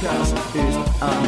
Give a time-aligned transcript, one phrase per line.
[0.00, 1.24] Bergkast ist am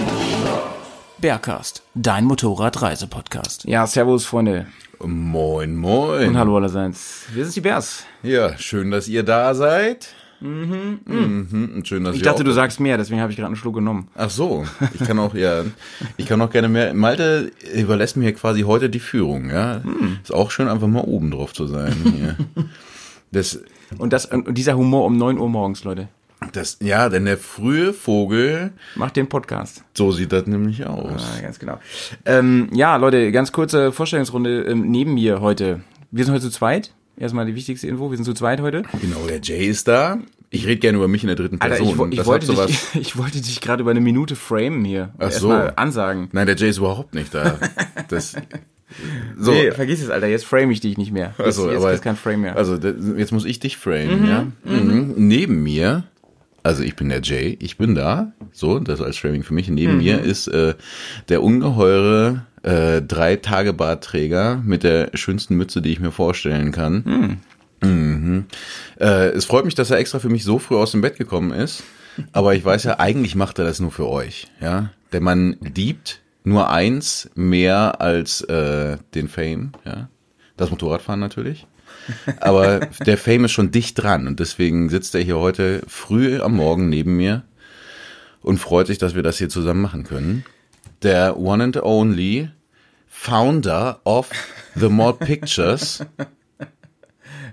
[1.19, 3.65] Bergcast, dein Motorradreisepodcast.
[3.66, 4.66] Ja, servus, Freunde.
[5.05, 6.29] Moin, moin.
[6.29, 7.27] Und hallo allerseits.
[7.34, 8.06] Wir sind die Bärs.
[8.23, 10.15] Ja, schön, dass ihr da seid.
[10.41, 11.01] Mhm.
[11.05, 13.74] Und schön, dass Ich dachte, auch du sagst mehr, deswegen habe ich gerade einen Schluck
[13.74, 14.09] genommen.
[14.15, 15.65] Ach so, ich kann auch, ja,
[16.16, 16.95] ich kann auch gerne mehr.
[16.95, 19.82] Malte überlässt mir quasi heute die Führung, ja.
[19.84, 20.20] Hm.
[20.23, 22.37] Ist auch schön, einfach mal oben drauf zu sein hier.
[23.34, 23.62] Das,
[23.96, 26.09] Und, das, und dieser Humor um 9 Uhr morgens, Leute.
[26.52, 29.84] Das, ja, denn der frühe Vogel, Macht den Podcast.
[29.95, 31.23] so sieht das nämlich aus.
[31.37, 31.79] Ja, ganz genau.
[32.24, 35.80] Ähm, ja, Leute, ganz kurze Vorstellungsrunde ähm, neben mir heute.
[36.10, 36.93] Wir sind heute zu zweit.
[37.16, 38.82] Erstmal die wichtigste Info, wir sind zu zweit heute.
[39.01, 40.18] Genau, der Jay ist da.
[40.51, 41.88] Ich rede gerne über mich in der dritten Alter, Person.
[41.93, 45.10] ich, wo- ich, Das wollte dich, ich wollte dich gerade über eine Minute framen hier.
[45.18, 45.51] Ach so.
[45.51, 46.29] Ansagen.
[46.32, 47.59] Nein, der Jay ist überhaupt nicht da.
[48.09, 48.35] Das,
[49.38, 51.29] so, Nee, vergiss es, Alter, jetzt frame ich dich nicht mehr.
[51.38, 52.57] Jetzt, Also, jetzt aber, ist kein Frame mehr.
[52.57, 54.46] Also jetzt muss ich dich framen, ja.
[54.70, 55.15] Mhm.
[55.16, 56.04] Neben mir,
[56.63, 59.68] also ich bin der Jay, ich bin da, so, das als Framing für mich.
[59.68, 60.74] Neben mir ist äh,
[61.29, 67.38] der ungeheure äh, drei Tage Bartträger mit der schönsten Mütze, die ich mir vorstellen kann.
[67.81, 68.44] Mhm.
[69.00, 71.50] Äh, es freut mich, dass er extra für mich so früh aus dem Bett gekommen
[71.50, 71.82] ist.
[72.32, 74.91] Aber ich weiß ja, eigentlich macht er das nur für euch, ja.
[75.12, 80.09] Der Mann liebt nur eins mehr als äh, den Fame, ja.
[80.56, 81.66] Das Motorradfahren natürlich.
[82.41, 86.56] Aber der Fame ist schon dicht dran und deswegen sitzt er hier heute früh am
[86.56, 87.42] Morgen neben mir
[88.41, 90.44] und freut sich, dass wir das hier zusammen machen können.
[91.03, 92.50] Der one and only
[93.08, 94.30] Founder of
[94.75, 96.04] The Mod Pictures,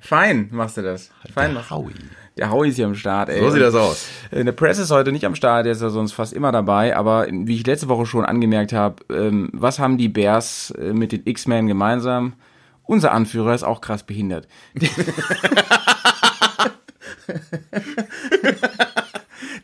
[0.02, 1.12] Fein machst du das.
[1.34, 1.94] Fein machst Howie.
[2.38, 3.42] Der Howie ist hier am Start, ey.
[3.42, 4.08] So sieht das aus.
[4.32, 6.96] Äh, Der Press ist heute nicht am Start, der ist ja sonst fast immer dabei,
[6.96, 11.12] aber wie ich letzte Woche schon angemerkt habe, ähm, was haben die Bears äh, mit
[11.12, 12.34] den X-Men gemeinsam?
[12.90, 14.48] Unser Anführer ist auch krass behindert.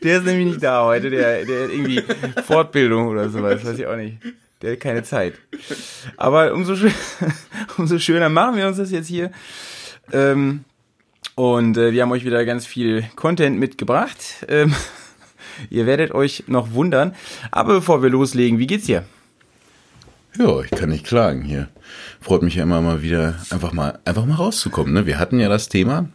[0.00, 2.04] der ist nämlich nicht da heute, der, der hat irgendwie
[2.46, 4.18] Fortbildung oder sowas, weiß ich auch nicht.
[4.62, 5.34] Der hat keine Zeit.
[6.16, 6.92] Aber umso, schön,
[7.78, 9.32] umso schöner machen wir uns das jetzt hier.
[10.12, 10.64] Ähm,
[11.34, 14.46] und äh, wir haben euch wieder ganz viel Content mitgebracht.
[14.46, 14.72] Ähm,
[15.70, 17.12] ihr werdet euch noch wundern.
[17.50, 19.04] Aber bevor wir loslegen, wie geht's dir?
[20.38, 21.68] Ja, ich kann nicht klagen hier.
[22.20, 24.92] Freut mich ja immer mal wieder, einfach mal, einfach mal rauszukommen.
[24.92, 25.06] Ne?
[25.06, 26.08] Wir hatten ja das Thema,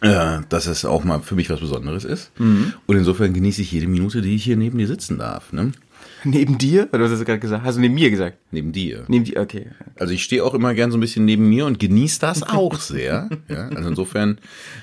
[0.00, 2.30] äh, dass es auch mal für mich was Besonderes ist.
[2.38, 5.52] Und insofern genieße ich jede Minute, die ich hier neben dir sitzen darf.
[5.52, 5.72] Ne?
[6.24, 6.88] Neben dir?
[6.90, 7.64] Oder du hast es gerade gesagt?
[7.64, 8.38] Hast du neben mir gesagt?
[8.50, 9.04] Neben dir.
[9.08, 9.66] Neben dir, okay.
[9.98, 12.78] Also ich stehe auch immer gern so ein bisschen neben mir und genieße das auch
[12.78, 13.28] sehr.
[13.48, 14.38] Ja, also insofern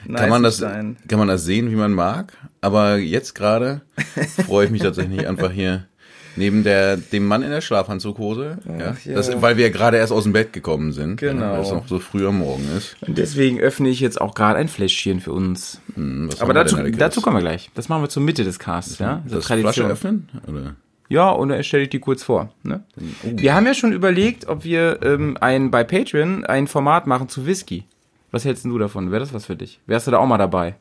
[0.06, 0.98] Nice kann man das sein.
[1.08, 2.38] kann man das sehen, wie man mag.
[2.62, 3.82] Aber jetzt gerade
[4.46, 5.88] freue ich mich tatsächlich einfach hier
[6.36, 9.14] neben der dem Mann in der Schlafanzughose, ja, ja.
[9.14, 11.54] Das, weil wir gerade erst aus dem Bett gekommen sind, Genau.
[11.54, 12.96] weil es noch so früh am Morgen ist.
[13.02, 15.82] Und deswegen öffne ich jetzt auch gerade ein Fläschchen für uns.
[15.96, 17.70] Hm, Aber dazu, dazu kommen wir gleich.
[17.76, 19.24] Das machen wir zur Mitte des Casts, ja?
[19.28, 20.76] das Flasche öffnen oder?
[21.10, 22.54] Ja, und dann stelle ich die kurz vor.
[22.64, 22.86] Ne?
[23.22, 27.46] Wir haben ja schon überlegt, ob wir ähm, ein bei Patreon ein Format machen zu
[27.46, 27.84] Whisky.
[28.32, 29.12] Was hältst du davon?
[29.12, 29.82] Wäre das was für dich?
[29.88, 30.76] Wärst du da auch mal dabei?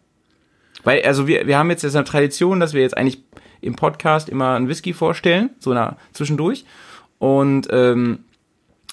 [0.84, 3.24] Weil, also wir, wir haben jetzt jetzt eine Tradition, dass wir jetzt eigentlich
[3.60, 6.64] im Podcast immer einen Whisky vorstellen, so na, zwischendurch.
[7.18, 8.20] Und ähm,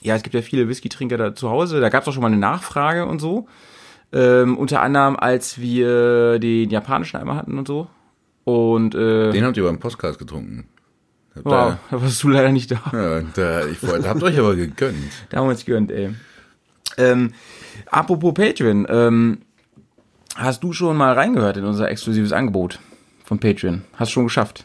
[0.01, 1.79] ja, es gibt ja viele Whisky-Trinker da zu Hause.
[1.79, 3.47] Da gab es auch schon mal eine Nachfrage und so.
[4.13, 7.87] Ähm, unter anderem, als wir den japanischen einmal hatten und so.
[8.43, 10.67] Und äh, Den habt ihr beim Podcast getrunken.
[11.43, 12.81] Wow, da warst du leider nicht da.
[12.91, 14.97] Da, ja, da, ich wollte, habt euch aber gegönnt.
[15.29, 16.15] Da haben wir uns gegönnt, ey.
[16.97, 17.33] Ähm,
[17.91, 19.39] apropos Patreon, ähm,
[20.35, 22.79] hast du schon mal reingehört in unser exklusives Angebot
[23.27, 23.81] von Patreon?
[23.95, 24.63] Hast du schon geschafft?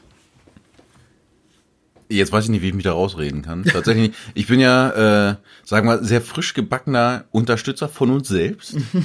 [2.09, 3.65] Jetzt weiß ich nicht, wie ich mich da rausreden kann.
[3.65, 4.19] Tatsächlich, nicht.
[4.35, 8.75] ich bin ja, äh, sagen wir mal, sehr frisch gebackener Unterstützer von uns selbst.
[8.93, 9.01] ja.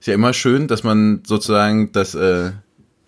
[0.00, 2.50] Ist ja immer schön, dass man sozusagen das, äh,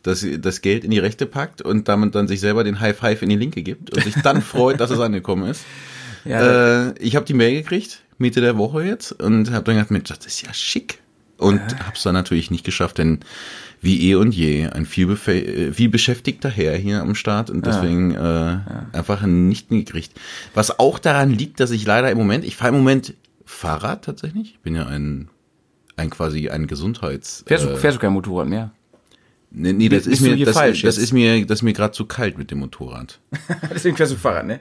[0.03, 3.21] das, das Geld in die rechte packt und damit dann sich selber den High Five
[3.23, 5.65] in die linke gibt und sich dann freut, dass es angekommen ist.
[6.27, 9.91] Ja, Äh, ich habe die Mail gekriegt, Mitte der Woche jetzt, und habe dann gedacht,
[9.91, 10.99] Mensch, das ist ja schick.
[11.41, 13.21] Und hab's dann natürlich nicht geschafft, denn
[13.81, 18.15] wie eh und je ein viel, äh, viel beschäftigter Herr hier am Start und deswegen
[18.15, 18.59] äh,
[18.93, 20.13] einfach nicht hingekriegt.
[20.53, 23.15] Was auch daran liegt, dass ich leider im Moment, ich fahre im Moment
[23.47, 24.53] Fahrrad tatsächlich.
[24.53, 25.31] Ich bin ja ein,
[25.97, 27.43] ein quasi ein Gesundheits...
[27.47, 28.71] fährst, du, äh, fährst du kein Motorrad mehr?
[29.51, 31.05] Nee, nee das, ist mir, hier das, falsch das jetzt?
[31.05, 33.19] ist mir, das ist mir gerade zu kalt mit dem Motorrad.
[33.75, 34.61] Deswegen fährst du Fahrrad, ne?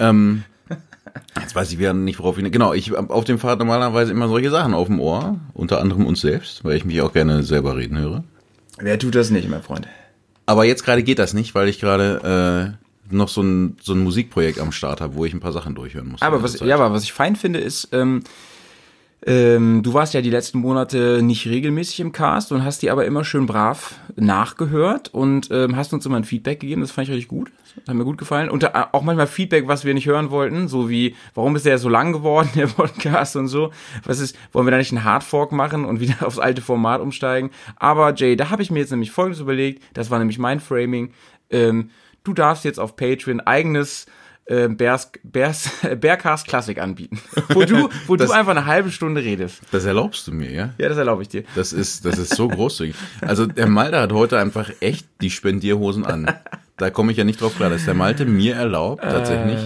[0.00, 0.44] ähm,
[1.40, 2.52] jetzt weiß ich wieder nicht, worauf ich.
[2.52, 6.20] Genau, ich auf dem Fahrrad normalerweise immer solche Sachen auf dem Ohr, unter anderem uns
[6.20, 8.24] selbst, weil ich mich auch gerne selber reden höre.
[8.78, 9.88] Wer tut das nicht, mein Freund?
[10.46, 12.76] Aber jetzt gerade geht das nicht, weil ich gerade
[13.10, 15.74] äh, noch so ein, so ein Musikprojekt am Start habe, wo ich ein paar Sachen
[15.74, 16.22] durchhören muss.
[16.22, 18.22] Aber in was, ja, aber was ich fein finde, ist, ähm,
[19.26, 23.04] ähm, du warst ja die letzten Monate nicht regelmäßig im Cast und hast die aber
[23.04, 26.82] immer schön brav nachgehört und ähm, hast uns immer ein Feedback gegeben.
[26.82, 27.50] Das fand ich richtig gut.
[27.64, 28.48] Das hat mir gut gefallen.
[28.48, 31.78] Und äh, auch manchmal Feedback, was wir nicht hören wollten, so wie, warum ist der
[31.78, 33.72] so lang geworden, der Podcast und so.
[34.04, 37.50] Was ist, wollen wir da nicht einen Hardfork machen und wieder aufs alte Format umsteigen?
[37.76, 39.82] Aber Jay, da habe ich mir jetzt nämlich Folgendes überlegt.
[39.94, 41.12] Das war nämlich mein Framing.
[41.50, 41.90] Ähm,
[42.22, 44.06] du darfst jetzt auf Patreon eigenes
[44.48, 47.20] äh, Bears, Bears, Bearcast Classic anbieten.
[47.50, 49.60] Wo du, wo Das- du einfach eine halbe Stunde redest.
[49.70, 50.70] Das erlaubst du mir, ja?
[50.78, 51.44] Ja, das erlaube ich dir.
[51.54, 52.94] Das ist, das ist so großzügig.
[53.20, 56.30] Also der Malte hat heute einfach echt die Spendierhosen an.
[56.76, 59.58] Da komme ich ja nicht drauf klar, dass der Malte mir erlaubt, tatsächlich,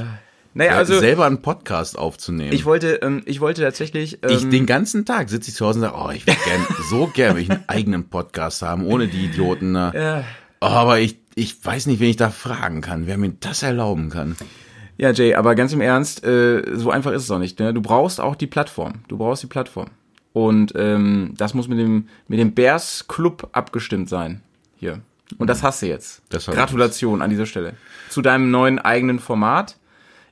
[0.55, 2.53] Naja, also selber einen Podcast aufzunehmen.
[2.53, 4.19] ich wollte, ähm, ich wollte tatsächlich.
[4.23, 6.67] Ähm, ich den ganzen Tag sitze ich zu Hause und sage, oh, ich würde gern,
[6.91, 9.75] so gern will ich einen eigenen Podcast haben, ohne die Idioten.
[9.75, 9.93] da.
[9.95, 10.25] Ja.
[10.61, 14.11] Oh, aber ich, ich weiß nicht, wen ich da fragen kann, wer mir das erlauben
[14.11, 14.37] kann.
[14.99, 17.59] Ja, Jay, aber ganz im Ernst, äh, so einfach ist es auch nicht.
[17.59, 17.73] Ne?
[17.75, 19.01] Du brauchst auch die Plattform.
[19.09, 19.89] Du brauchst die Plattform.
[20.33, 24.41] Und ähm, das muss mit dem mit dem Bears Club abgestimmt sein
[24.77, 25.01] hier.
[25.39, 26.23] Und das hast du jetzt.
[26.33, 27.75] Ich Gratulation an dieser Stelle
[28.09, 29.77] zu deinem neuen eigenen Format.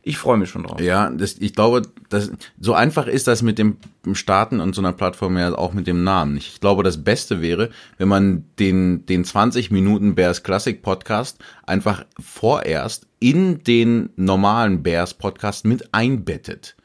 [0.03, 0.81] Ich freue mich schon drauf.
[0.81, 3.77] Ja, das, ich glaube, das, so einfach ist das mit dem
[4.13, 6.49] Starten und so einer Plattform ja auch mit dem Namen nicht.
[6.55, 7.69] Ich glaube, das Beste wäre,
[7.99, 15.15] wenn man den, den 20 Minuten Bears Classic Podcast einfach vorerst in den normalen Bears
[15.15, 16.77] Podcast mit einbettet.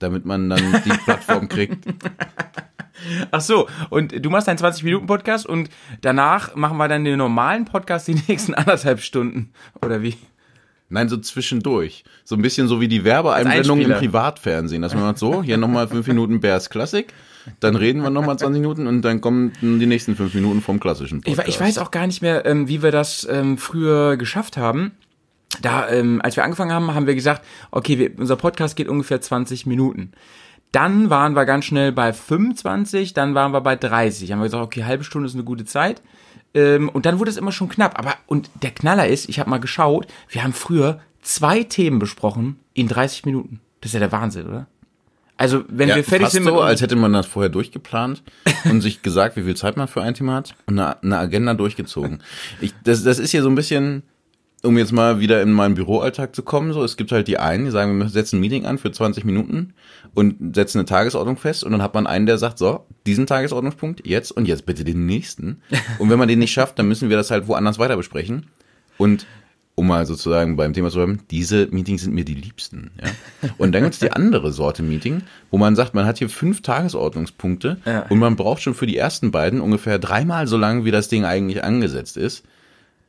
[0.00, 1.86] Damit man dann die Plattform kriegt.
[3.30, 5.68] Ach so, und du machst einen 20-Minuten-Podcast und
[6.00, 9.52] danach machen wir dann den normalen Podcast die nächsten anderthalb Stunden.
[9.82, 10.16] Oder wie?
[10.88, 12.04] Nein, so zwischendurch.
[12.24, 13.92] So ein bisschen so wie die Werbeeinblendung im.
[13.92, 14.82] Privatfernsehen.
[14.82, 17.12] Dass man sagt, so, hier nochmal fünf Minuten Bears Classic,
[17.60, 21.18] dann reden wir nochmal 20 Minuten und dann kommen die nächsten fünf Minuten vom klassischen
[21.18, 21.48] Ich, Podcast.
[21.48, 24.92] ich weiß auch gar nicht mehr, ähm, wie wir das ähm, früher geschafft haben.
[25.62, 29.20] Da, ähm, als wir angefangen haben, haben wir gesagt, okay, wir, unser Podcast geht ungefähr
[29.20, 30.12] 20 Minuten.
[30.72, 34.32] Dann waren wir ganz schnell bei 25, dann waren wir bei 30.
[34.32, 36.02] Haben wir gesagt, okay, halbe Stunde ist eine gute Zeit.
[36.52, 37.98] Ähm, und dann wurde es immer schon knapp.
[37.98, 42.58] Aber und der Knaller ist, ich habe mal geschaut, wir haben früher zwei Themen besprochen
[42.74, 43.60] in 30 Minuten.
[43.80, 44.66] Das ist ja der Wahnsinn, oder?
[45.36, 48.22] Also, wenn Ja, wir fertig sind so, als hätte man das vorher durchgeplant
[48.70, 51.54] und sich gesagt, wie viel Zeit man für ein Thema hat und eine, eine Agenda
[51.54, 52.22] durchgezogen.
[52.60, 54.04] Ich, das, das ist hier so ein bisschen,
[54.64, 57.66] um jetzt mal wieder in meinen Büroalltag zu kommen, so, es gibt halt die einen,
[57.66, 59.74] die sagen, wir setzen ein Meeting an für 20 Minuten
[60.14, 64.06] und setzen eine Tagesordnung fest und dann hat man einen, der sagt, so, diesen Tagesordnungspunkt,
[64.06, 65.60] jetzt und jetzt bitte den nächsten.
[65.98, 68.46] Und wenn man den nicht schafft, dann müssen wir das halt woanders weiter besprechen.
[68.98, 69.26] Und
[69.76, 72.92] um mal sozusagen beim Thema zu bleiben, diese Meetings sind mir die liebsten.
[73.02, 73.10] Ja?
[73.58, 77.78] Und dann gibt's die andere Sorte Meeting, wo man sagt, man hat hier fünf Tagesordnungspunkte
[77.84, 78.06] Ja.
[78.08, 81.24] und man braucht schon für die ersten beiden ungefähr dreimal so lang, wie das Ding
[81.24, 82.44] eigentlich angesetzt ist.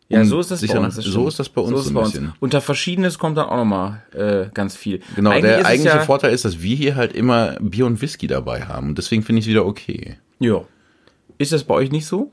[0.07, 0.95] Ja, um so ist das bei uns.
[0.95, 2.11] das so ist das bei uns so ein bei uns.
[2.11, 2.33] bisschen.
[2.39, 5.01] Unter Verschiedenes kommt dann auch nochmal äh, ganz viel.
[5.15, 8.27] Genau, Eigentlich der eigentliche ja, Vorteil ist, dass wir hier halt immer Bier und Whisky
[8.27, 8.89] dabei haben.
[8.89, 10.17] Und deswegen finde ich es wieder okay.
[10.39, 10.61] Ja.
[11.39, 12.31] Ist das bei euch nicht so?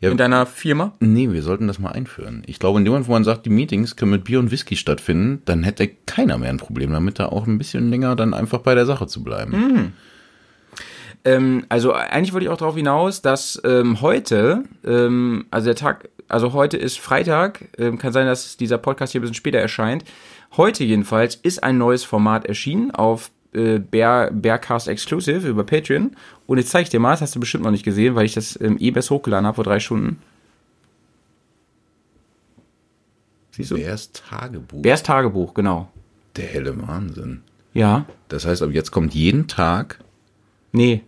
[0.00, 0.10] Ja.
[0.10, 0.92] In deiner Firma?
[1.00, 2.42] Nee, wir sollten das mal einführen.
[2.46, 4.76] Ich glaube, in dem Moment, wo man sagt, die Meetings können mit Bier und Whisky
[4.76, 8.58] stattfinden, dann hätte keiner mehr ein Problem damit, da auch ein bisschen länger dann einfach
[8.58, 9.52] bei der Sache zu bleiben.
[9.52, 9.92] Hm.
[11.24, 16.08] Ähm, also eigentlich wollte ich auch darauf hinaus, dass ähm, heute, ähm, also der Tag,
[16.28, 20.04] also heute ist Freitag, ähm, kann sein, dass dieser Podcast hier ein bisschen später erscheint.
[20.56, 26.14] Heute jedenfalls ist ein neues Format erschienen auf äh, Bear, Bearcast Exclusive über Patreon.
[26.46, 28.34] Und jetzt zeige ich dir mal, das hast du bestimmt noch nicht gesehen, weil ich
[28.34, 30.20] das ähm, eh best hochgeladen habe vor drei Stunden.
[33.52, 33.76] Siehst du?
[33.76, 34.82] Bärs Tagebuch.
[34.82, 35.88] Bärs Tagebuch, genau.
[36.36, 37.42] Der helle Wahnsinn.
[37.72, 38.04] Ja.
[38.28, 40.00] Das heißt, ab jetzt kommt jeden Tag,
[40.74, 41.02] Nee.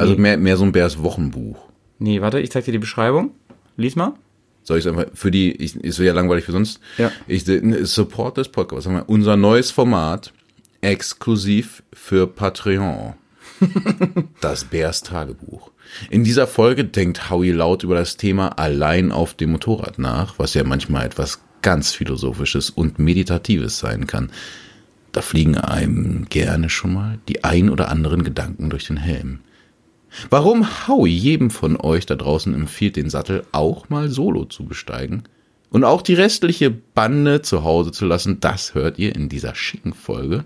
[0.00, 0.20] Also Nee.
[0.20, 1.58] mehr, mehr so ein Bärs Wochenbuch.
[1.98, 3.32] Nee, warte, ich zeig dir die Beschreibung.
[3.76, 4.14] Lies mal.
[4.62, 6.80] Soll ich es einfach, für die, ich, ist ja langweilig für sonst.
[6.98, 7.10] Ja.
[7.26, 8.84] Ich ne, support das Podcast.
[8.84, 10.32] Sagen wir, unser neues Format,
[10.80, 13.14] exklusiv für Patreon.
[14.40, 15.70] das Bärs Tagebuch.
[16.08, 20.54] In dieser Folge denkt Howie laut über das Thema allein auf dem Motorrad nach, was
[20.54, 24.30] ja manchmal etwas ganz Philosophisches und Meditatives sein kann.
[25.12, 29.40] Da fliegen einem gerne schon mal die ein oder anderen Gedanken durch den Helm.
[30.28, 35.24] Warum Howie jedem von euch da draußen empfiehlt, den Sattel auch mal solo zu besteigen
[35.70, 39.92] und auch die restliche Bande zu Hause zu lassen, das hört ihr in dieser schicken
[39.92, 40.44] Folge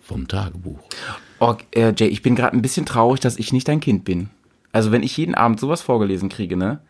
[0.00, 0.80] vom Tagebuch.
[1.38, 4.28] Oh, äh, Jay, ich bin gerade ein bisschen traurig, dass ich nicht dein Kind bin.
[4.72, 6.80] Also wenn ich jeden Abend sowas vorgelesen kriege, ne?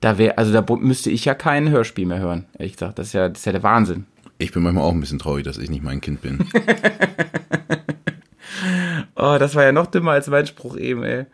[0.00, 2.98] Da wäre, also da müsste ich ja kein Hörspiel mehr hören, ehrlich gesagt.
[2.98, 4.06] Das ist ja, das ist ja der Wahnsinn.
[4.38, 6.38] Ich bin manchmal auch ein bisschen traurig, dass ich nicht mein Kind bin.
[9.22, 11.26] Oh, das war ja noch dümmer als mein Spruch eben, ey.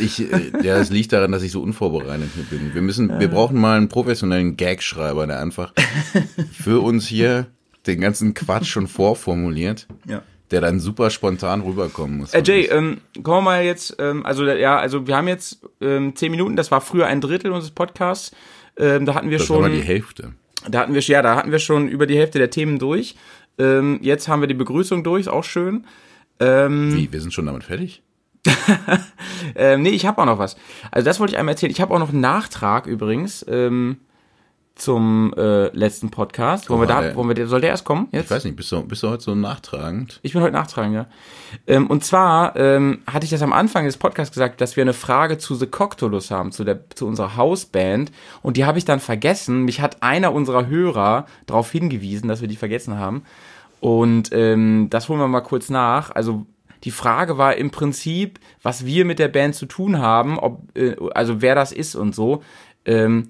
[0.00, 2.74] Ich, äh, ja, es liegt daran, dass ich so unvorbereitet hier bin.
[2.74, 5.72] Wir müssen, wir brauchen mal einen professionellen Gagschreiber, der einfach
[6.52, 7.46] für uns hier
[7.86, 10.22] den ganzen Quatsch schon vorformuliert, Ja.
[10.52, 12.32] der dann super spontan rüberkommen muss.
[12.34, 16.14] Äh, Jay, ähm, kommen wir mal jetzt, ähm, also ja, also wir haben jetzt ähm,
[16.14, 18.30] zehn Minuten, das war früher ein Drittel unseres Podcasts.
[18.76, 19.62] Ähm, da hatten wir das schon.
[19.62, 20.32] war mal die Hälfte.
[20.70, 23.16] Da hatten wir, ja, da hatten wir schon über die Hälfte der Themen durch.
[23.58, 25.86] Ähm, jetzt haben wir die Begrüßung durch, ist auch schön.
[26.40, 28.02] Ähm, Wie, wir sind schon damit fertig?
[29.54, 30.56] ähm, nee, ich habe auch noch was.
[30.90, 31.70] Also das wollte ich einmal erzählen.
[31.72, 33.98] Ich habe auch noch einen Nachtrag übrigens ähm,
[34.74, 36.68] zum äh, letzten Podcast.
[36.70, 38.08] Wollen wir Oh, da, der- wollen wir, soll der erst kommen?
[38.10, 38.24] Jetzt?
[38.24, 40.18] Ich weiß nicht, bist du, bist du heute so nachtragend?
[40.22, 41.06] Ich bin heute nachtragen, ja.
[41.66, 44.94] Ähm, und zwar ähm, hatte ich das am Anfang des Podcasts gesagt, dass wir eine
[44.94, 48.10] Frage zu The Coctolus haben, zu, der, zu unserer Hausband.
[48.42, 49.62] Und die habe ich dann vergessen.
[49.64, 53.22] Mich hat einer unserer Hörer darauf hingewiesen, dass wir die vergessen haben.
[53.82, 56.12] Und ähm, das holen wir mal kurz nach.
[56.14, 56.46] Also
[56.84, 60.94] die Frage war im Prinzip, was wir mit der Band zu tun haben, ob, äh,
[61.14, 62.44] also wer das ist und so.
[62.84, 63.26] Ähm,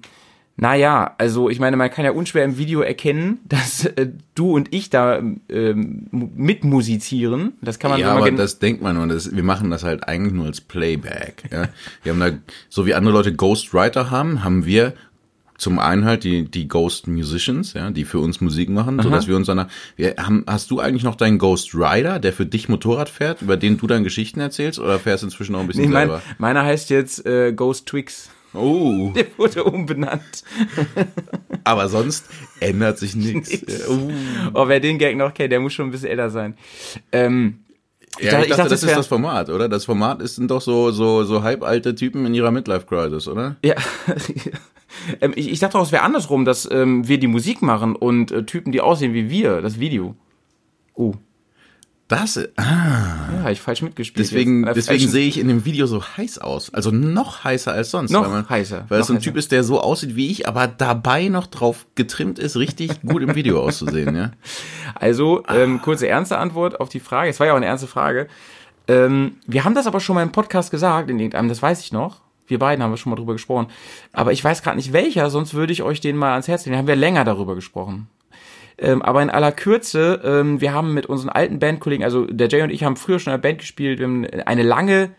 [0.55, 4.71] naja, also ich meine, man kann ja unschwer im Video erkennen, dass äh, du und
[4.71, 7.53] ich da ähm, mu- mitmusizieren.
[7.61, 10.33] Das kann man Ja, aber das denkt man und das, wir machen das halt eigentlich
[10.33, 11.45] nur als Playback.
[11.51, 11.69] Ja?
[12.03, 12.29] Wir haben da,
[12.69, 14.93] so wie andere Leute Ghostwriter haben, haben wir
[15.57, 19.27] zum einen halt die, die Ghost Musicians, ja, die für uns Musik machen, so dass
[19.27, 22.69] wir uns danach, wir haben, hast du eigentlich noch deinen Ghost Rider, der für dich
[22.69, 25.89] Motorrad fährt, über den du dann Geschichten erzählst oder fährst inzwischen auch ein bisschen ich
[25.89, 26.21] mein, selber?
[26.37, 28.29] meiner heißt jetzt äh, Ghost Twix.
[28.53, 30.43] Oh, Der wurde umbenannt.
[31.63, 32.29] aber sonst
[32.59, 33.51] ändert sich nichts.
[33.51, 33.87] Nix.
[33.87, 34.11] Oh.
[34.53, 36.55] Oh, wer den Gag noch kennt, der muss schon ein bisschen älter sein.
[37.11, 37.62] Ähm,
[38.19, 39.67] Ja, dachte- ich dachte, das, ist wär- das Format, oder?
[39.69, 43.55] Das Format ist sind doch so so so halbalte Typen in ihrer Midlife Crisis, oder?
[43.63, 43.75] Ja.
[45.21, 48.31] ähm, ich, ich dachte auch, es wäre andersrum, dass ähm, wir die Musik machen und
[48.31, 50.15] äh, Typen, die aussehen wie wir, das Video.
[50.93, 51.13] Oh,
[52.13, 54.25] Das ah, ja, ich falsch mitgespielt.
[54.25, 54.71] deswegen jetzt.
[54.71, 58.11] Äh, deswegen sehe ich in dem Video so heiß aus, also noch heißer als sonst,
[58.11, 59.23] Noch weil man, heißer, weil es so ein heißer.
[59.23, 63.21] Typ ist, der so aussieht wie ich, aber dabei noch drauf getrimmt ist, richtig gut
[63.21, 64.31] im Video auszusehen, ja.
[64.95, 67.29] Also, ähm, kurze ernste Antwort auf die Frage.
[67.29, 68.27] Es war ja auch eine ernste Frage.
[68.87, 71.91] Ähm, wir haben das aber schon mal im Podcast gesagt, in irgendeinem, das weiß ich
[71.91, 72.21] noch.
[72.47, 73.67] Wir beiden haben wir schon mal drüber gesprochen.
[74.11, 76.73] Aber ich weiß gerade nicht welcher, sonst würde ich euch den mal ans Herz legen.
[76.73, 78.07] Da haben wir länger darüber gesprochen.
[78.83, 82.61] Ähm, aber in aller Kürze, ähm, wir haben mit unseren alten Bandkollegen, also der Jay
[82.61, 85.11] und ich haben früher schon in einer Band gespielt, wir haben eine lange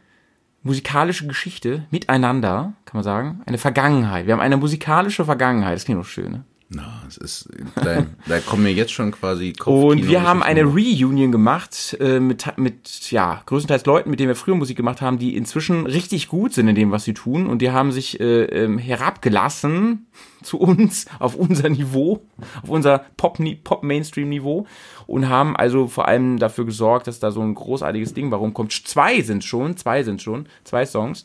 [0.63, 3.41] musikalische Geschichte miteinander, kann man sagen.
[3.47, 4.27] Eine Vergangenheit.
[4.27, 5.77] Wir haben eine musikalische Vergangenheit.
[5.77, 6.45] Das klingt doch schön, ne?
[6.71, 9.61] Na, es ist, da, da kommen mir jetzt schon quasi Und
[10.01, 10.65] Kopfkino- wir haben eine.
[10.65, 15.19] Reunion gemacht äh, mit, mit, ja, größtenteils Leuten, mit denen wir früher Musik gemacht haben,
[15.19, 17.47] die inzwischen richtig gut sind in dem, was sie tun.
[17.47, 20.07] Und die haben sich äh, ähm, herabgelassen
[20.43, 22.23] zu uns, auf unser Niveau,
[22.63, 24.67] auf unser Pop-Mainstream-Niveau
[25.07, 28.73] und haben also vor allem dafür gesorgt, dass da so ein großartiges Ding warum kommt.
[28.73, 31.25] Zwei sind schon, zwei sind schon, zwei Songs.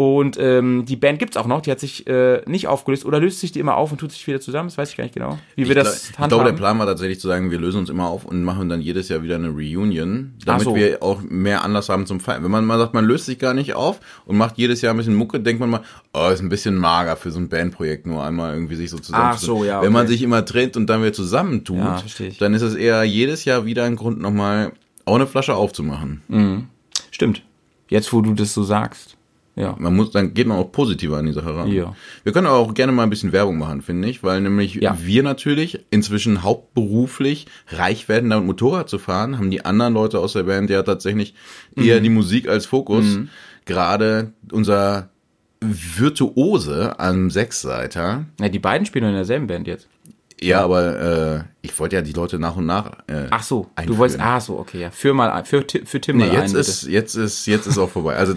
[0.00, 3.38] Und ähm, die Band gibt's auch noch, die hat sich äh, nicht aufgelöst oder löst
[3.38, 5.38] sich die immer auf und tut sich wieder zusammen, das weiß ich gar nicht genau.
[5.56, 6.56] Wie wir Ich das glaub- Ich glaube, der handhaben.
[6.56, 9.22] Plan war tatsächlich zu sagen, wir lösen uns immer auf und machen dann jedes Jahr
[9.22, 10.74] wieder eine Reunion, damit so.
[10.74, 12.42] wir auch mehr Anlass haben zum Feiern.
[12.42, 14.96] Wenn man mal sagt, man löst sich gar nicht auf und macht jedes Jahr ein
[14.96, 15.80] bisschen Mucke, denkt man mal,
[16.14, 19.24] oh, ist ein bisschen mager für so ein Bandprojekt, nur einmal irgendwie sich so zusammen.
[19.34, 20.12] Ach so, ja, Wenn man okay.
[20.12, 22.02] sich immer trennt und dann wieder zusammentut, Ja,
[22.38, 24.72] dann ist es eher jedes Jahr wieder ein Grund, nochmal
[25.04, 26.22] auch eine Flasche aufzumachen.
[27.10, 27.42] Stimmt.
[27.90, 29.18] Jetzt, wo du das so sagst.
[29.60, 29.76] Ja.
[29.78, 31.68] Man muss, dann geht man auch positiver an die Sache ran.
[31.70, 31.94] Ja.
[32.24, 34.96] Wir können aber auch gerne mal ein bisschen Werbung machen, finde ich, weil nämlich Ja.
[35.00, 40.32] wir natürlich inzwischen hauptberuflich reich werden, damit Motorrad zu fahren, haben die anderen Leute aus
[40.32, 41.34] der Band ja tatsächlich
[41.76, 42.02] eher Mhm.
[42.04, 43.18] die Musik als Fokus.
[43.66, 45.10] Gerade unser
[45.62, 48.24] Virtuose am Sechsseiter.
[48.40, 49.88] Ja, die beiden spielen in derselben Band jetzt.
[50.42, 50.98] Ja, aber
[51.38, 52.92] äh, ich wollte ja die Leute nach und nach.
[53.08, 53.98] Äh, Ach so, du einführen.
[53.98, 54.90] wolltest, ah so, okay, ja.
[54.90, 57.76] Für mal, ein- für, für Tim Nee, mal jetzt ein, ist, jetzt ist, jetzt ist
[57.76, 58.16] auch vorbei.
[58.16, 58.34] Also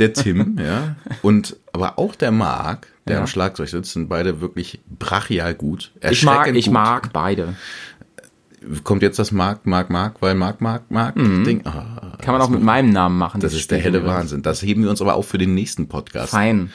[0.00, 3.20] der Tim, ja, und aber auch der Marc, der Ja.
[3.20, 5.92] am Schlagzeug sitzt, sind beide wirklich brachial gut.
[6.10, 6.74] Ich mag, ich gut.
[6.74, 7.54] mag beide.
[8.82, 11.64] Kommt jetzt das Marc, Marc, Marc, weil Marc, Marc, Marc Ding.
[11.64, 13.40] Ah, Kann man auch mit meinem Namen machen.
[13.40, 14.42] das dieses ist der helle Wahnsinn.
[14.42, 16.30] Das heben wir uns aber auf für den nächsten Podcast.
[16.30, 16.70] Fein.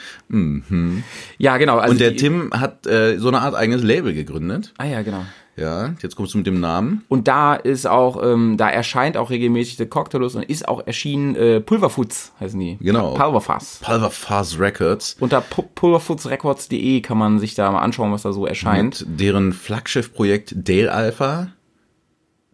[1.38, 1.78] Ja, genau.
[1.78, 4.72] Also Und der die, Tim hat äh, so eine Art eigenes Label gegründet.
[4.78, 5.24] Ah ja, genau.
[5.54, 7.04] Ja, jetzt kommst du mit dem Namen.
[7.08, 11.36] Und da ist auch, ähm, da erscheint auch regelmäßig der Cocktailus und ist auch erschienen
[11.36, 12.78] äh, Pulverfoods heißen die.
[12.80, 13.12] Genau.
[13.12, 13.80] Pulverfass.
[13.84, 15.16] Pulverfass Records.
[15.20, 19.04] Unter pu- pulverfoodsrecords.de kann man sich da mal anschauen, was da so erscheint.
[19.06, 21.48] Mit deren Flaggschiffprojekt Dale Alpha.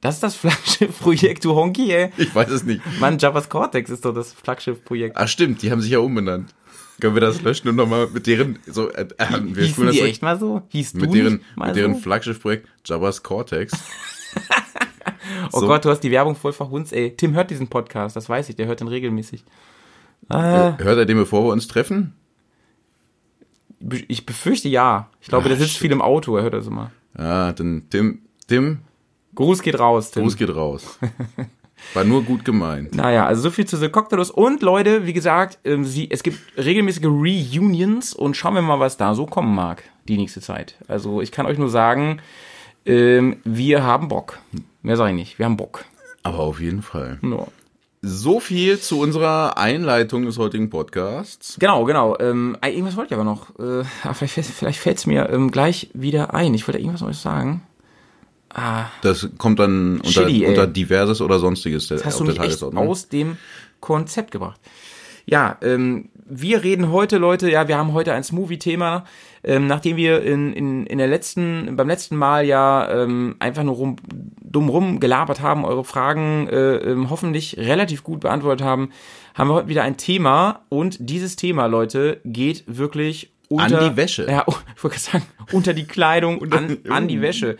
[0.00, 2.11] Das ist das Flaggschiff-Projekt, du Honky, ey.
[2.17, 2.81] Ich weiß es nicht.
[3.00, 5.17] Mann, Javas Cortex ist doch das Flaggschiff-Projekt.
[5.17, 6.55] Ah, stimmt, die haben sich ja umbenannt.
[7.00, 10.02] Können wir das löschen und nochmal mit deren, so, äh, äh, wir Hießen das die
[10.02, 10.62] echt mal so?
[10.69, 12.00] Hieß du mit deren, nicht mal mit deren so?
[12.00, 13.73] Flaggschiffprojekt Jabba's Cortex.
[15.52, 15.67] Oh so.
[15.67, 17.14] Gott, du hast die Werbung voll verhunzt, ey.
[17.17, 19.45] Tim hört diesen Podcast, das weiß ich, der hört den regelmäßig.
[20.28, 22.14] Ah, Hört er den, bevor wir uns treffen?
[24.09, 25.09] ich befürchte ja.
[25.21, 25.81] Ich glaube, Ah, der sitzt shit.
[25.83, 26.90] viel im Auto, er hört das immer.
[27.17, 28.78] Ja, dann Tim, Tim,
[29.38, 30.25] Gruß geht raus, Tim.
[30.25, 30.99] Gruß geht raus.
[31.95, 32.97] War nur gut gemeint.
[32.97, 34.33] Naja, also so viel zu The Cocktailus.
[34.33, 38.97] Und Leute, wie gesagt, ähm, sie, es gibt regelmäßige Reunions und schauen wir mal, was
[38.97, 40.75] da so kommen mag, die nächste Zeit.
[40.88, 42.21] Also ich kann euch nur sagen,
[42.85, 44.40] ähm, wir haben Bock.
[44.83, 45.85] Mehr sage ich nicht, wir haben Bock.
[46.25, 47.18] Aber auf jeden Fall.
[47.23, 47.47] Ja.
[48.02, 51.57] So viel zu unserer Einleitung des heutigen Podcasts.
[51.61, 52.16] Genau, genau.
[52.18, 53.50] Ähm, äh, irgendwas wollte ich aber noch.
[53.61, 56.54] Äh, vielleicht fällt- vielleicht fällt es mir ähm, gleich wieder ein.
[56.54, 57.62] Ich wollte irgendwas euch sagen.
[59.02, 60.47] Das kommt dann unter, ey.
[60.47, 63.37] unter diverses oder sonstiges Das hast du mich echt aus dem
[63.81, 64.61] Konzept gebracht.
[65.26, 69.05] Ja, ähm, wir reden heute, Leute, ja, wir haben heute ein Smoothie-Thema,
[69.45, 73.75] ähm, nachdem wir in, in, in der letzten, beim letzten Mal ja ähm, einfach nur
[73.75, 73.97] rum,
[74.43, 78.90] dumm rum gelabert haben, eure Fragen äh, ähm, hoffentlich relativ gut beantwortet haben,
[79.35, 84.26] haben wir heute wieder ein Thema und dieses Thema, Leute, geht wirklich unter die Wäsche.
[84.28, 84.45] Ja,
[84.76, 87.59] ich wollte gerade sagen, unter die Kleidung, an, an die Wäsche.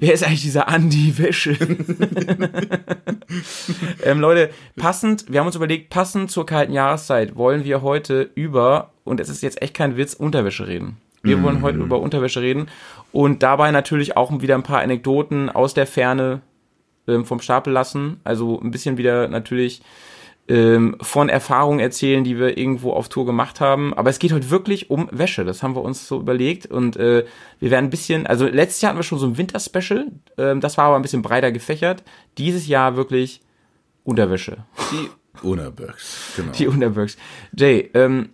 [0.00, 1.58] Wer ist eigentlich dieser Andi Wäsche?
[4.02, 8.94] ähm, Leute, passend, wir haben uns überlegt, passend zur kalten Jahreszeit wollen wir heute über,
[9.04, 10.96] und es ist jetzt echt kein Witz, Unterwäsche reden.
[11.22, 12.68] Wir wollen heute über Unterwäsche reden
[13.12, 16.40] und dabei natürlich auch wieder ein paar Anekdoten aus der Ferne
[17.06, 18.20] ähm, vom Stapel lassen.
[18.24, 19.82] Also ein bisschen wieder natürlich
[20.50, 23.94] ähm, von Erfahrungen erzählen, die wir irgendwo auf Tour gemacht haben.
[23.94, 25.44] Aber es geht heute wirklich um Wäsche.
[25.44, 26.66] Das haben wir uns so überlegt.
[26.66, 27.24] Und äh,
[27.60, 30.08] wir werden ein bisschen, also letztes Jahr hatten wir schon so ein Winterspecial.
[30.36, 32.02] Ähm, das war aber ein bisschen breiter gefächert.
[32.36, 33.42] Dieses Jahr wirklich
[34.02, 34.64] Unterwäsche.
[34.90, 36.52] Die Unabergs, genau.
[36.52, 37.16] Die Unterbergs.
[37.56, 38.30] Jay, ähm,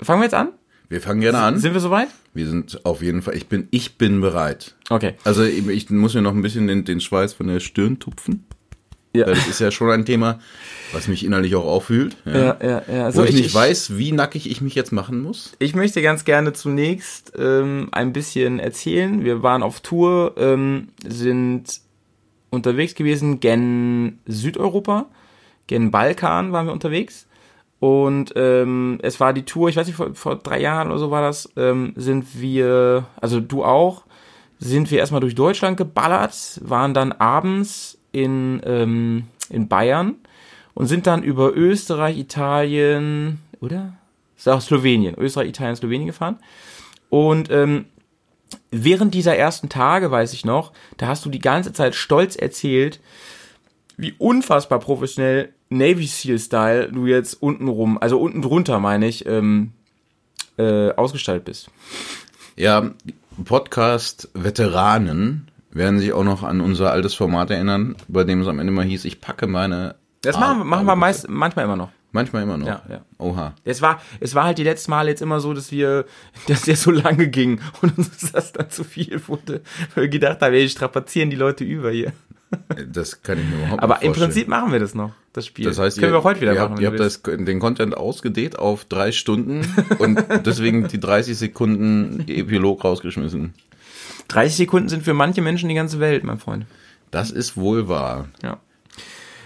[0.00, 0.52] fangen wir jetzt an?
[0.88, 1.58] Wir fangen gerne an.
[1.58, 2.08] Sind wir soweit?
[2.32, 4.74] Wir sind auf jeden Fall, ich bin, ich bin bereit.
[4.88, 5.14] Okay.
[5.24, 8.46] Also ich, ich muss mir noch ein bisschen den, den Schweiß von der Stirn tupfen.
[9.18, 9.26] Ja.
[9.26, 10.38] Weil das ist ja schon ein Thema,
[10.92, 12.16] was mich innerlich auch auffühlt.
[12.24, 12.38] Ja.
[12.38, 13.06] Ja, ja, ja.
[13.08, 15.52] Wo So, ich, nicht weiß, wie nackig ich mich jetzt machen muss.
[15.58, 19.24] Ich möchte ganz gerne zunächst ähm, ein bisschen erzählen.
[19.24, 21.80] Wir waren auf Tour, ähm, sind
[22.50, 25.06] unterwegs gewesen, gen Südeuropa,
[25.66, 27.26] gen Balkan waren wir unterwegs.
[27.80, 31.10] Und ähm, es war die Tour, ich weiß nicht, vor, vor drei Jahren oder so
[31.10, 34.02] war das, ähm, sind wir, also du auch,
[34.58, 40.16] sind wir erstmal durch Deutschland geballert, waren dann abends in, ähm, in Bayern
[40.74, 43.94] und sind dann über Österreich, Italien, oder?
[44.36, 46.38] Ist auch Slowenien, Österreich, Italien, Slowenien gefahren.
[47.10, 47.86] Und ähm,
[48.70, 53.00] während dieser ersten Tage, weiß ich noch, da hast du die ganze Zeit stolz erzählt,
[53.96, 59.26] wie unfassbar professionell Navy Seal Style du jetzt unten rum, also unten drunter meine ich,
[59.26, 59.72] ähm,
[60.56, 61.70] äh, ausgestaltet bist.
[62.56, 62.90] Ja,
[63.44, 68.72] Podcast-Veteranen werden sich auch noch an unser altes Format erinnern, bei dem es am Ende
[68.72, 69.96] mal hieß, ich packe meine...
[70.22, 71.90] Das Ah, machen, wir- machen wir meist, manchmal immer noch.
[72.10, 72.66] Manchmal immer noch.
[72.66, 73.00] Ja, ja.
[73.18, 73.52] Oha.
[73.64, 76.06] Es war, es war halt die letzten Mal jetzt immer so, dass wir,
[76.48, 79.60] dass der so lange ging und uns das dann zu viel wurde,
[79.94, 82.12] weil wir gedacht haben, wir strapazieren die Leute über hier.
[82.90, 84.30] Das kann ich mir überhaupt Aber nicht im vorstellen.
[84.30, 85.66] Prinzip machen wir das noch, das Spiel.
[85.66, 86.70] Das heißt, können ihr, wir auch heute wieder ihr machen.
[86.72, 89.66] Habt, ihr habt das, den Content ausgedehnt auf drei Stunden
[89.98, 93.52] und deswegen die 30 Sekunden Epilog rausgeschmissen.
[94.28, 96.66] 30 Sekunden sind für manche Menschen die ganze Welt, mein Freund.
[97.10, 98.28] Das ist wohl wahr.
[98.42, 98.58] Ja.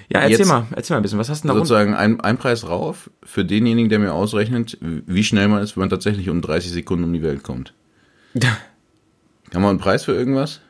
[0.09, 1.19] Ja, erzähl Jetzt- mal, erzähl mal ein bisschen.
[1.19, 1.61] Was hast du denn da?
[1.61, 5.83] Sozusagen ein, ein Preis rauf für denjenigen, der mir ausrechnet, wie schnell man ist, wenn
[5.83, 7.73] man tatsächlich um 30 Sekunden um die Welt kommt.
[9.55, 10.61] Haben wir einen Preis für irgendwas?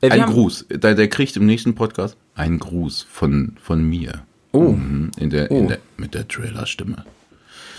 [0.00, 0.66] Äh, Ein haben- Gruß.
[0.70, 4.22] Der, der kriegt im nächsten Podcast einen Gruß von, von mir.
[4.52, 4.70] Oh.
[4.72, 5.10] Mhm.
[5.18, 5.58] In der, Oh.
[5.58, 7.04] in der, mit der Trailer-Stimme.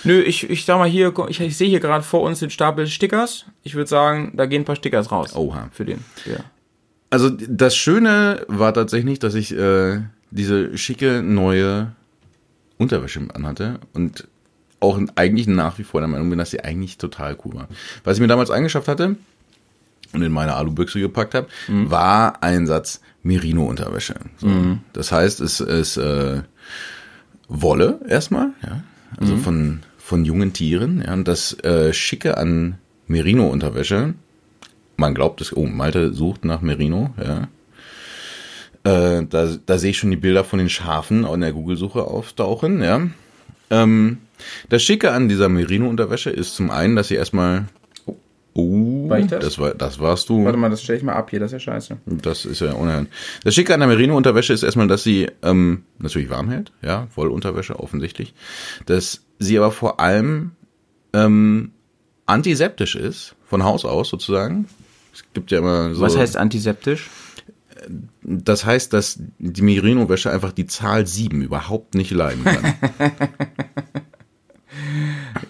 [0.03, 2.87] Nö, ich, ich sag mal hier, ich, ich sehe hier gerade vor uns den Stapel
[2.87, 3.45] Stickers.
[3.63, 5.35] Ich würde sagen, da gehen ein paar Stickers raus.
[5.35, 5.69] Oha.
[5.71, 6.03] Für den.
[6.25, 6.37] Ja.
[7.09, 11.91] Also das Schöne war tatsächlich, dass ich äh, diese schicke neue
[12.77, 14.27] Unterwäsche anhatte und
[14.79, 17.67] auch eigentlich nach wie vor der Meinung bin, dass sie eigentlich total cool war.
[18.03, 19.15] Was ich mir damals angeschafft hatte
[20.13, 24.15] und in meine Alubüchse gepackt habe, war ein Satz Merino-Unterwäsche.
[24.37, 24.47] So.
[24.93, 26.41] Das heißt, es ist äh,
[27.47, 28.81] Wolle erstmal, ja,
[29.19, 31.01] also von, von jungen Tieren.
[31.07, 32.75] Ja, und das äh, Schicke an
[33.07, 34.13] Merino-Unterwäsche,
[34.97, 37.47] man glaubt es, oh, Malte sucht nach Merino, ja.
[38.83, 42.83] Äh, da, da sehe ich schon die Bilder von den Schafen in der Google-Suche auftauchen,
[42.83, 43.07] ja.
[43.69, 44.17] Ähm,
[44.67, 47.67] das Schicke an dieser Merino-Unterwäsche ist zum einen, dass sie erstmal.
[48.53, 49.39] Oh, War ich das?
[49.39, 49.59] das?
[49.59, 50.43] war, das warst du.
[50.43, 51.97] Warte mal, das stelle ich mal ab hier, das ist ja scheiße.
[52.05, 53.07] Das ist ja unerhört.
[53.45, 57.79] Das Schicke an der Merino-Unterwäsche ist erstmal, dass sie ähm, natürlich warm hält, ja, Wollunterwäsche
[57.79, 58.33] offensichtlich,
[58.87, 60.51] dass sie aber vor allem
[61.13, 61.71] ähm,
[62.25, 64.67] antiseptisch ist, von Haus aus sozusagen.
[65.13, 66.01] Es gibt ja immer so.
[66.01, 67.09] Was heißt antiseptisch?
[68.21, 72.73] Das heißt, dass die Merino-Wäsche einfach die Zahl 7 überhaupt nicht leiden kann.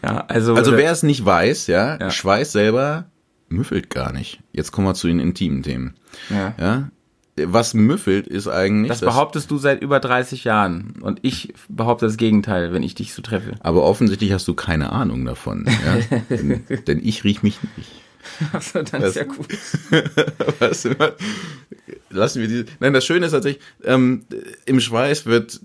[0.04, 2.10] Ja, also, Also wer es nicht weiß, ja, Ja.
[2.10, 3.06] Schweiß selber
[3.50, 4.42] müffelt gar nicht.
[4.52, 5.96] Jetzt kommen wir zu den intimen Themen.
[6.30, 6.56] ja.
[6.60, 6.90] Ja.
[7.48, 8.90] Was müffelt ist eigentlich.
[8.90, 10.96] Das behauptest du seit über 30 Jahren.
[11.02, 13.54] Und ich behaupte das Gegenteil, wenn ich dich so treffe.
[13.60, 15.68] aber offensichtlich hast du keine Ahnung davon.
[15.68, 16.20] Ja?
[16.30, 17.92] denn, denn ich riech mich nicht.
[18.54, 19.48] Achso, dann ist ja gut.
[20.60, 20.88] Was.
[22.10, 22.66] Lassen wir diese.
[22.80, 24.26] Nein, das Schöne ist tatsächlich, ähm,
[24.66, 25.60] im Schweiß wird,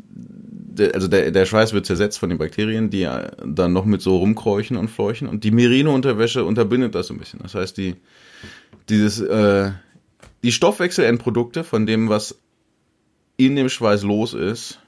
[0.94, 3.08] also der, der Schweiß wird zersetzt von den Bakterien, die
[3.44, 5.28] dann noch mit so rumkräuchen und fleuchen.
[5.28, 7.40] Und die Merino-Unterwäsche unterbindet das so ein bisschen.
[7.42, 7.96] Das heißt, die,
[8.88, 9.72] dieses, äh,
[10.46, 12.38] die Stoffwechselendprodukte von dem, was
[13.36, 14.78] in dem Schweiß los ist,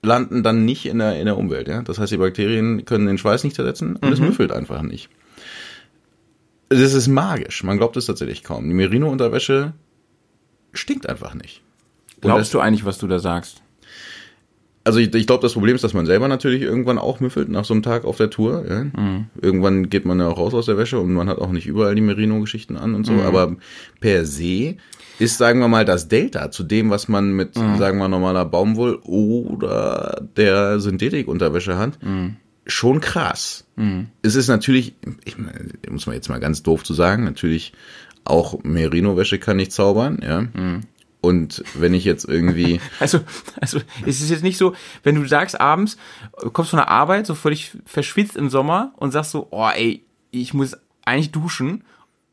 [0.00, 1.68] landen dann nicht in der, in der Umwelt.
[1.68, 1.82] Ja?
[1.82, 5.10] Das heißt, die Bakterien können den Schweiß nicht zersetzen und es müffelt einfach nicht.
[6.70, 7.62] Das ist magisch.
[7.62, 8.68] Man glaubt es tatsächlich kaum.
[8.68, 9.74] Die Merino-Unterwäsche
[10.72, 11.60] stinkt einfach nicht.
[12.22, 13.60] Glaubst das, du eigentlich, was du da sagst?
[14.82, 17.66] Also ich, ich glaube, das Problem ist, dass man selber natürlich irgendwann auch müffelt nach
[17.66, 18.64] so einem Tag auf der Tour.
[18.68, 18.86] Ja?
[19.40, 21.94] Irgendwann geht man ja auch raus aus der Wäsche und man hat auch nicht überall
[21.94, 23.12] die Merino-Geschichten an und so.
[23.26, 23.56] Aber
[24.00, 24.76] per se
[25.18, 28.94] ist, sagen wir mal, das Delta zu dem, was man mit, sagen wir, normaler Baumwoll
[29.02, 31.98] oder der Synthetik-Unterwäsche hat,
[32.66, 33.66] schon krass.
[34.22, 34.94] Es ist natürlich,
[35.26, 35.36] ich
[35.90, 37.74] muss man jetzt mal ganz doof zu sagen, natürlich
[38.24, 40.46] auch Merino-Wäsche kann nicht zaubern, ja.
[41.20, 43.20] Und wenn ich jetzt irgendwie Also,
[43.60, 45.96] also es ist jetzt nicht so, wenn du sagst abends,
[46.52, 50.54] kommst von der Arbeit, so völlig verschwitzt im Sommer und sagst so, oh ey, ich
[50.54, 51.84] muss eigentlich duschen.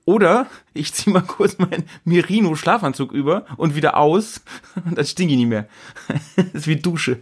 [0.06, 4.42] Oder ich zieh mal kurz meinen Merino-Schlafanzug über und wieder aus
[4.86, 5.68] und dann stinke ich nicht mehr.
[6.38, 7.20] Das ist wie Dusche.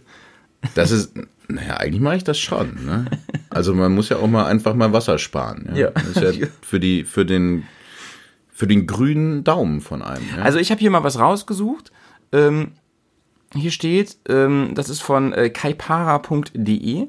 [0.74, 1.12] Das ist,
[1.48, 2.84] naja, eigentlich mache ich das schon.
[2.84, 3.06] Ne?
[3.50, 5.68] Also man muss ja auch mal einfach mal Wasser sparen.
[5.70, 5.76] Ja.
[5.76, 5.90] Ja.
[5.90, 7.64] Das ist ja für die, für den,
[8.56, 10.24] für den grünen Daumen von einem.
[10.34, 10.42] Ja?
[10.42, 11.92] Also ich habe hier mal was rausgesucht.
[12.32, 12.72] Ähm,
[13.54, 17.08] hier steht, ähm, das ist von äh, kaipara.de.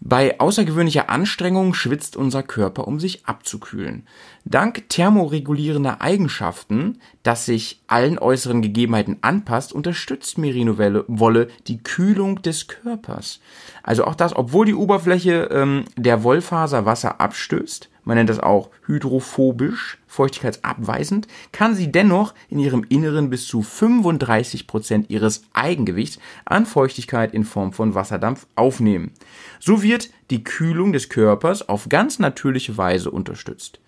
[0.00, 4.08] Bei außergewöhnlicher Anstrengung schwitzt unser Körper, um sich abzukühlen.
[4.44, 13.38] Dank thermoregulierender Eigenschaften, das sich allen äußeren Gegebenheiten anpasst, unterstützt Merino-Wolle die Kühlung des Körpers.
[13.84, 18.70] Also auch das, obwohl die Oberfläche ähm, der Wollfaser Wasser abstößt, man nennt das auch
[18.86, 26.66] hydrophobisch, feuchtigkeitsabweisend, kann sie dennoch in ihrem Inneren bis zu 35 Prozent ihres Eigengewichts an
[26.66, 29.12] Feuchtigkeit in Form von Wasserdampf aufnehmen.
[29.58, 33.80] So wird die Kühlung des Körpers auf ganz natürliche Weise unterstützt.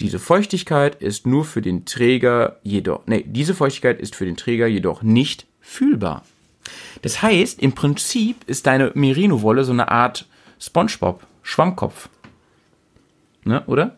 [0.00, 4.66] Diese Feuchtigkeit ist nur für den Träger jedoch, nee, diese Feuchtigkeit ist für den Träger
[4.66, 6.24] jedoch nicht fühlbar.
[7.02, 10.26] Das heißt, im Prinzip ist deine Merino-Wolle so eine Art
[10.58, 12.08] Spongebob, Schwammkopf.
[13.44, 13.96] Ne, oder?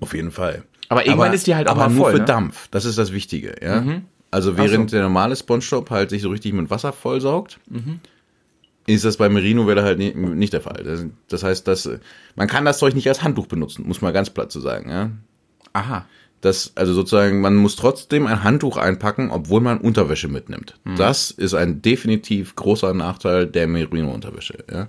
[0.00, 0.64] Auf jeden Fall.
[0.88, 2.24] Aber irgendwann ist die halt auch aber mal nur voll, für ne?
[2.24, 2.68] Dampf.
[2.70, 3.84] Das ist das Wichtige, ja.
[4.30, 7.58] Also während der normale Spongebob halt sich so richtig mit Wasser vollsaugt,
[8.86, 10.82] ist das bei Merino wäre halt nicht, nicht der Fall.
[10.84, 11.88] Das, das heißt, dass
[12.36, 15.10] man kann das Zeug nicht als Handtuch benutzen, muss man ganz platt zu sagen, ja.
[15.72, 16.06] Aha.
[16.40, 20.78] Das, also sozusagen, man muss trotzdem ein Handtuch einpacken, obwohl man Unterwäsche mitnimmt.
[20.96, 24.88] Das ist ein definitiv großer Nachteil der Merino-Unterwäsche, ja.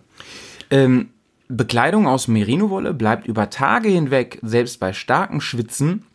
[0.69, 1.11] Ähm,
[1.47, 6.05] Bekleidung aus Merino-Wolle bleibt über Tage hinweg, selbst bei starkem Schwitzen,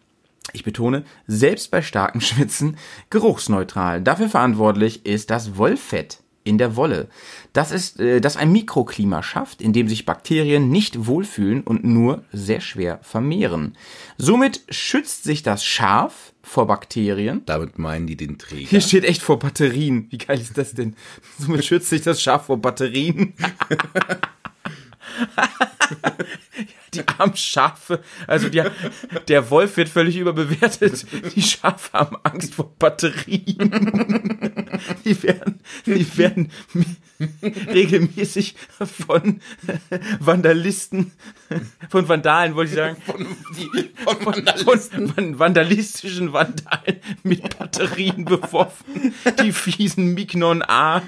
[0.53, 2.77] ich betone, selbst bei starkem Schwitzen,
[3.11, 4.03] geruchsneutral.
[4.03, 7.09] Dafür verantwortlich ist das Wollfett in der Wolle.
[7.53, 12.25] Das ist, äh, das ein Mikroklima schafft, in dem sich Bakterien nicht wohlfühlen und nur
[12.33, 13.77] sehr schwer vermehren.
[14.17, 17.43] Somit schützt sich das Schaf vor Bakterien.
[17.45, 18.69] Damit meinen die den Träger.
[18.69, 20.07] Hier steht echt vor Batterien.
[20.11, 20.97] Wie geil ist das denn?
[21.39, 23.35] Somit schützt sich das Schaf vor Batterien.
[26.95, 28.63] Die armen Schafe, also die,
[29.29, 31.07] der Wolf wird völlig überbewertet.
[31.37, 33.57] Die Schafe haben Angst vor Batterien.
[35.05, 36.51] Die werden, die werden
[37.43, 38.57] regelmäßig
[39.07, 39.41] von
[40.21, 41.13] Vandalisten,
[41.91, 43.27] von Vandalen wollte ich sagen, Von
[44.19, 49.15] von van- vandalistischen Vandalen mit Batterien beworfen.
[49.43, 51.03] Die fiesen Mignon A.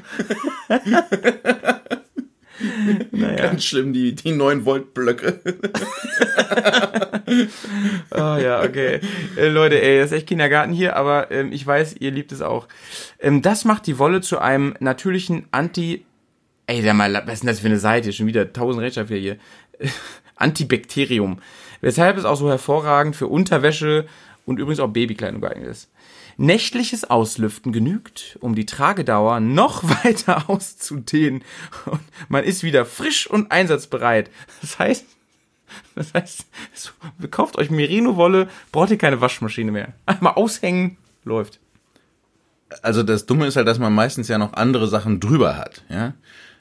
[3.10, 3.36] naja.
[3.36, 5.40] Ganz schlimm, die, die 9 Volt Blöcke.
[8.10, 9.00] Oh ja, okay.
[9.36, 12.42] Äh, Leute, ey, das ist echt Kindergarten hier, aber ähm, ich weiß, ihr liebt es
[12.42, 12.68] auch.
[13.18, 16.04] Ähm, das macht die Wolle zu einem natürlichen Anti...
[16.66, 18.12] Ey, sag mal, was ist denn das für eine Seite?
[18.12, 19.36] Schon wieder tausend Rechtschreibfehler hier.
[20.36, 21.40] Antibakterium.
[21.80, 24.06] Weshalb es auch so hervorragend für Unterwäsche
[24.46, 25.90] und übrigens auch Babykleidung geeignet ist.
[26.36, 31.42] Nächtliches Auslüften genügt, um die Tragedauer noch weiter auszudehnen.
[31.86, 34.30] Und man ist wieder frisch und einsatzbereit.
[34.60, 35.06] Das heißt,
[35.94, 36.90] Das heißt, so,
[37.30, 39.94] kauft euch Merino-Wolle, braucht ihr keine Waschmaschine mehr.
[40.06, 41.60] Einmal aushängen, läuft.
[42.82, 46.14] Also das Dumme ist halt, dass man meistens ja noch andere Sachen drüber hat, ja.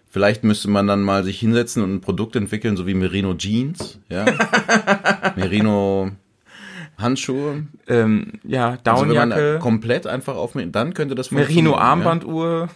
[0.09, 3.99] Vielleicht müsste man dann mal sich hinsetzen und ein Produkt entwickeln, so wie Merino Jeans,
[4.09, 4.25] ja.
[5.37, 6.11] Merino
[7.01, 7.63] Handschuhe.
[7.87, 11.81] Ähm, ja, Also wenn man Downjacke, komplett einfach auf, dann könnte das Merino funktionieren, Ja?
[11.81, 12.69] Armbanduhr.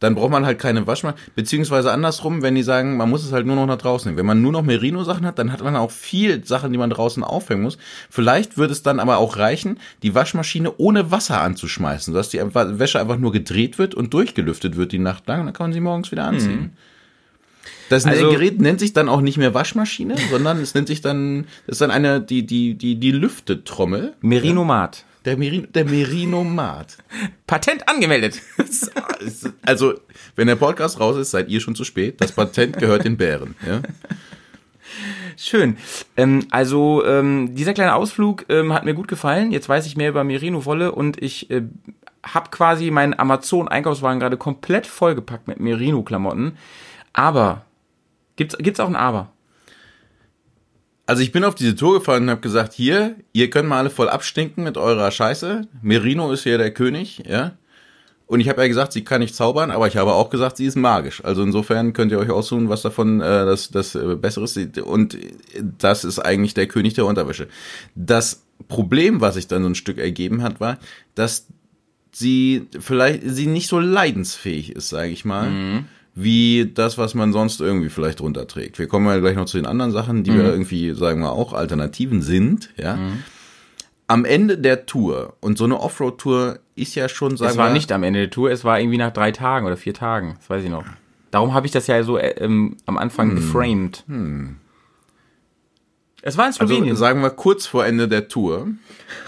[0.00, 1.20] Dann braucht man halt keine Waschmaschine.
[1.34, 4.18] Beziehungsweise andersrum, wenn die sagen, man muss es halt nur noch nach draußen nehmen.
[4.18, 7.24] Wenn man nur noch Merino-Sachen hat, dann hat man auch viel Sachen, die man draußen
[7.24, 7.78] aufhängen muss.
[8.08, 13.00] Vielleicht würde es dann aber auch reichen, die Waschmaschine ohne Wasser anzuschmeißen, sodass die Wäsche
[13.00, 15.40] einfach nur gedreht wird und durchgelüftet wird die Nacht lang.
[15.40, 16.72] Und dann kann man sie morgens wieder anziehen.
[17.88, 21.46] Das Also- Gerät nennt sich dann auch nicht mehr Waschmaschine, sondern es nennt sich dann,
[21.66, 24.14] das ist dann eine, die, die, die, die Lüftetrommel.
[24.20, 25.04] Merinomat.
[25.24, 26.96] Der Merino, der Merinomat.
[27.46, 28.40] Patent angemeldet.
[29.62, 29.94] Also,
[30.36, 32.20] wenn der Podcast raus ist, seid ihr schon zu spät.
[32.20, 33.56] Das Patent gehört den Bären.
[33.66, 33.82] Ja?
[35.36, 35.76] Schön.
[36.16, 39.50] Ähm, also ähm, dieser kleine Ausflug ähm, hat mir gut gefallen.
[39.50, 41.62] Jetzt weiß ich mehr über Merino-Wolle und ich äh,
[42.24, 46.56] habe quasi meinen Amazon-Einkaufswagen gerade komplett vollgepackt mit Merino-Klamotten.
[47.12, 47.64] Aber
[48.38, 49.32] gibt's gibt's auch ein Aber?
[51.04, 53.90] Also ich bin auf diese Tour gefahren und habe gesagt, hier, ihr könnt mal alle
[53.90, 55.62] voll abstinken mit eurer Scheiße.
[55.82, 57.56] Merino ist hier der König, ja.
[58.26, 60.66] Und ich habe ja gesagt, sie kann nicht zaubern, aber ich habe auch gesagt, sie
[60.66, 61.24] ist magisch.
[61.24, 64.78] Also insofern könnt ihr euch aussuchen, was davon äh, das, das äh, Besseres ist.
[64.80, 65.16] Und
[65.78, 67.48] das ist eigentlich der König der Unterwäsche.
[67.94, 70.78] Das Problem, was sich dann so ein Stück ergeben hat, war,
[71.14, 71.46] dass
[72.12, 77.60] sie vielleicht sie nicht so leidensfähig ist, sage ich mal, wie das, was man sonst
[77.60, 78.78] irgendwie vielleicht runterträgt.
[78.78, 81.52] Wir kommen ja gleich noch zu den anderen Sachen, die wir irgendwie, sagen wir auch,
[81.52, 82.98] Alternativen sind, ja.
[84.08, 87.74] Am Ende der Tour, und so eine Offroad-Tour ist ja schon, sagen Es war wir,
[87.74, 90.36] nicht am Ende der Tour, es war irgendwie nach drei Tagen oder vier Tagen.
[90.38, 90.84] Das weiß ich noch.
[91.30, 94.04] Darum habe ich das ja so äh, ähm, am Anfang geframed.
[96.22, 96.90] Es war in Slowenien.
[96.90, 98.68] also sagen wir kurz vor Ende der Tour,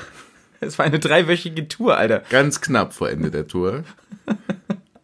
[0.60, 2.22] es war eine dreiwöchige Tour, Alter.
[2.30, 3.84] ganz knapp vor Ende der Tour,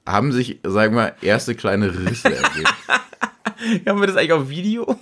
[0.07, 2.69] haben sich, sagen wir, erste kleine Risse ergeben.
[3.87, 4.99] Haben wir das eigentlich auf Video?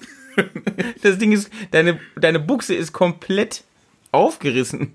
[1.03, 3.65] Das Ding ist, deine, deine Buchse ist komplett
[4.13, 4.93] aufgerissen.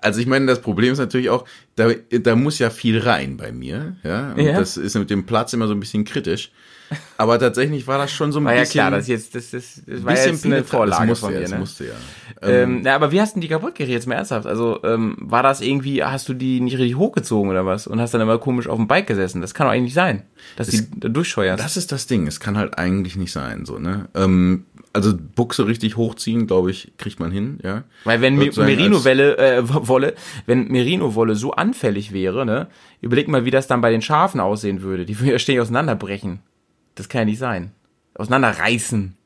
[0.00, 3.52] Also ich meine, das Problem ist natürlich auch, da, da muss ja viel rein bei
[3.52, 4.32] mir, ja.
[4.32, 4.58] Und Ja.
[4.58, 6.50] das ist mit dem Platz immer so ein bisschen kritisch.
[7.16, 8.72] Aber tatsächlich war das schon so ein War ja bisschen.
[8.80, 10.64] klar, das jetzt, das, das, das war ja bisschen jetzt eine.
[10.64, 11.58] Vorlage das musste, von ja, das ne?
[11.58, 11.92] musste ja.
[12.42, 14.46] Ähm, na, aber wie hast du die kaputt geriet, jetzt mal ernsthaft?
[14.46, 17.86] Also, ähm, war das irgendwie, hast du die nicht richtig hochgezogen oder was?
[17.86, 19.40] Und hast dann immer komisch auf dem Bike gesessen?
[19.40, 20.22] Das kann doch eigentlich nicht sein,
[20.56, 21.62] dass die da durchscheuerst.
[21.62, 22.26] Das ist das Ding.
[22.26, 24.08] Es kann halt eigentlich nicht sein, so, ne?
[24.14, 27.84] Ähm, also Buchse richtig hochziehen, glaube ich, kriegt man hin, ja.
[28.04, 30.14] Weil wenn Me- Sozusagen als- Merino-Wolle, äh, Wolle,
[30.46, 32.68] wenn Merino-Wolle so anfällig wäre, ne,
[33.00, 35.04] überleg mal, wie das dann bei den Schafen aussehen würde.
[35.04, 36.38] Die würden ja ständig auseinanderbrechen.
[36.96, 37.70] Das kann ja nicht sein.
[38.14, 39.16] Auseinanderreißen.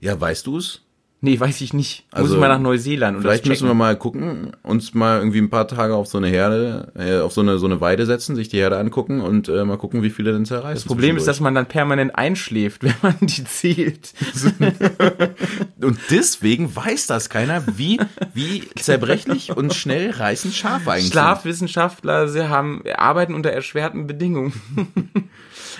[0.00, 0.82] Ja, weißt du es?
[1.22, 2.04] Nee, weiß ich nicht.
[2.12, 5.38] Muss Also, ich mal nach Neuseeland und Vielleicht müssen wir mal gucken, uns mal irgendwie
[5.38, 8.36] ein paar Tage auf so eine Herde, äh, auf so eine, so eine Weide setzen,
[8.36, 10.74] sich die Herde angucken und äh, mal gucken, wie viele denn zerreißen.
[10.74, 14.12] Das Problem ist, dass man dann permanent einschläft, wenn man die zählt.
[15.80, 17.98] Und deswegen weiß das keiner, wie,
[18.34, 21.12] wie zerbrechlich und schnell reißen Schafe eigentlich sind.
[21.12, 24.52] Schlafwissenschaftler sie haben, arbeiten unter erschwerten Bedingungen.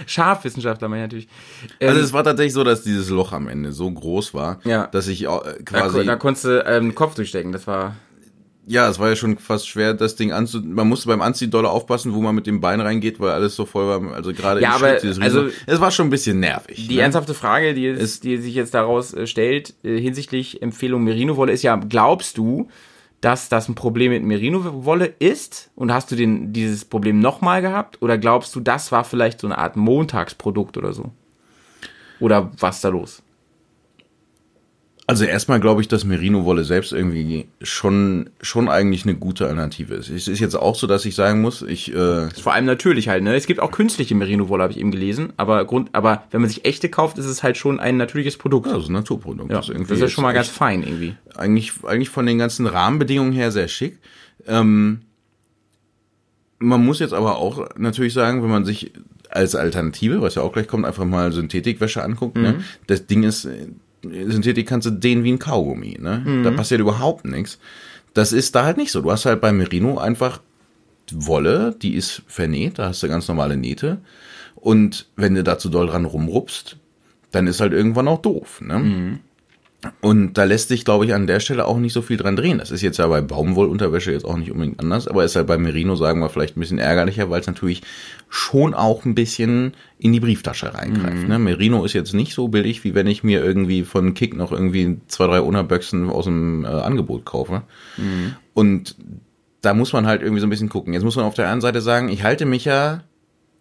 [0.07, 1.29] Schafwissenschaftler meine ich natürlich.
[1.81, 4.87] Ähm, Also es war tatsächlich so, dass dieses Loch am Ende so groß war, Ja.
[4.89, 7.53] dass ich äh, da, quasi, da konntest du ähm, Kopf durchstecken.
[7.53, 7.97] Das war.
[8.67, 11.67] ja, es war ja schon fast schwer, das Ding anzu, man musste beim Anziehen doll
[11.67, 14.71] aufpassen, wo man mit dem Bein reingeht, weil alles so voll war, also gerade Ja,
[14.75, 16.89] aber, Schritt, also- es war schon ein bisschen nervig.
[16.89, 17.03] Die ne?
[17.03, 21.63] ernsthafte Frage, die, es, die sich jetzt daraus äh, stellt, äh, hinsichtlich Empfehlung Merino-Wolle, ist
[21.63, 22.69] ja, glaubst du,
[23.21, 25.71] dass das ein Problem mit Merino-Wolle ist?
[25.75, 28.01] Und hast du den, dieses Problem nochmal gehabt?
[28.03, 31.11] Oder glaubst du, das war vielleicht so eine Art Montagsprodukt oder so?
[32.21, 33.23] Oder was da los?
[35.09, 40.11] Also erstmal glaube ich, dass Merino-Wolle selbst irgendwie schon, schon eigentlich eine gute Alternative ist.
[40.11, 43.09] Es ist jetzt auch so, dass ich sagen muss, ich, äh, Ist vor allem natürlich
[43.09, 43.37] halt, ne?
[43.37, 45.33] Es gibt auch künstliche Merino-Wolle, habe ich eben gelesen.
[45.37, 48.67] Aber Grund, aber wenn man sich echte kauft, ist es halt schon ein natürliches Produkt.
[48.67, 49.51] also ein Naturprodukt.
[49.51, 51.15] Ja, das irgendwie das ist ja schon mal ganz fein irgendwie.
[51.37, 53.99] eigentlich, eigentlich von den ganzen Rahmenbedingungen her sehr schick.
[54.49, 55.03] Ähm,
[56.59, 58.93] man muss jetzt aber auch natürlich sagen, wenn man sich
[59.31, 62.65] als Alternative, was ja auch gleich kommt, einfach mal Synthetikwäsche anguckt, ne?
[62.87, 63.47] das Ding ist,
[64.11, 66.23] Synthetik kannst du dehnen wie ein Kaugummi, ne?
[66.45, 67.59] Da passiert überhaupt nichts.
[68.15, 69.03] Das ist da halt nicht so.
[69.03, 70.41] Du hast halt bei Merino einfach
[71.13, 73.99] Wolle, die ist vernäht, da hast du ganz normale Nähte.
[74.57, 76.77] Und wenn du da zu doll dran rumrupst,
[77.31, 79.19] dann ist halt irgendwann auch doof, ne?
[80.01, 82.59] Und da lässt sich, glaube ich, an der Stelle auch nicht so viel dran drehen.
[82.59, 85.59] Das ist jetzt ja bei Baumwollunterwäsche jetzt auch nicht unbedingt anders, aber ist halt bei
[85.59, 87.83] Merino, sagen wir, vielleicht ein bisschen ärgerlicher, weil es natürlich
[88.29, 91.29] schon auch ein bisschen in die Brieftasche reingreift.
[91.29, 91.39] Ne?
[91.39, 94.99] Merino ist jetzt nicht so billig, wie wenn ich mir irgendwie von Kick noch irgendwie
[95.09, 97.63] zwei, drei Unterböchsen aus dem äh, Angebot kaufe.
[98.55, 98.97] Und
[99.61, 100.95] da muss man halt irgendwie so ein bisschen gucken.
[100.95, 103.03] Jetzt muss man auf der einen Seite sagen, ich halte mich ja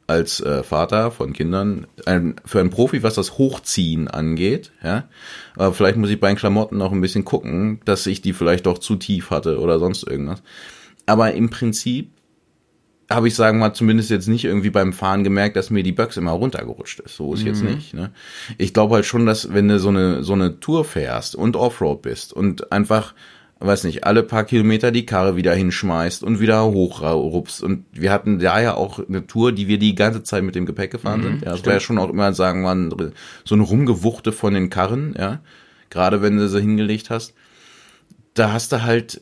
[0.08, 4.72] als äh, Vater von Kindern ein, für einen Profi, was das Hochziehen angeht.
[4.84, 5.06] Ja,
[5.56, 8.65] aber vielleicht muss ich bei den Klamotten noch ein bisschen gucken, dass ich die vielleicht
[8.65, 10.44] doch zu tief hatte oder sonst irgendwas.
[11.06, 12.12] Aber im Prinzip
[13.10, 16.18] habe ich, sagen mal, zumindest jetzt nicht irgendwie beim Fahren gemerkt, dass mir die Box
[16.18, 17.15] immer runtergerutscht ist.
[17.15, 17.94] So ist jetzt nicht.
[17.94, 18.12] Ne?
[18.58, 22.02] Ich glaube halt schon, dass wenn du so eine so eine Tour fährst und Offroad
[22.02, 23.13] bist und einfach
[23.60, 27.63] weiß nicht, alle paar Kilometer die Karre wieder hinschmeißt und wieder hochrupst.
[27.63, 30.65] Und wir hatten da ja auch eine Tour, die wir die ganze Zeit mit dem
[30.65, 31.41] Gepäck gefahren sind.
[31.44, 33.12] Ja, das war ja schon auch immer, sagen wir,
[33.46, 35.39] so eine Rumgewuchte von den Karren, ja.
[35.89, 37.34] Gerade wenn du sie hingelegt hast.
[38.34, 39.22] Da hast du halt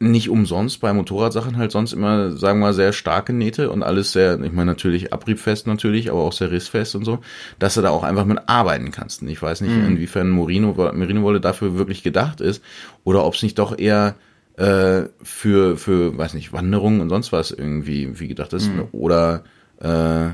[0.00, 4.12] nicht umsonst bei Motorradsachen halt sonst immer, sagen wir mal, sehr starke Nähte und alles
[4.12, 7.18] sehr, ich meine natürlich abriebfest natürlich, aber auch sehr rissfest und so,
[7.58, 9.22] dass du da auch einfach mit arbeiten kannst.
[9.22, 12.62] Und ich weiß nicht, inwiefern Merino, Merino-Wolle dafür wirklich gedacht ist
[13.02, 14.14] oder ob es nicht doch eher
[14.56, 19.42] äh, für, für, weiß nicht, Wanderungen und sonst was irgendwie wie gedacht ist oder
[19.80, 20.28] äh,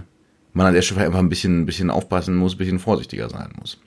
[0.54, 3.50] man an der Stelle einfach ein bisschen, ein bisschen aufpassen muss, ein bisschen vorsichtiger sein
[3.58, 3.78] muss.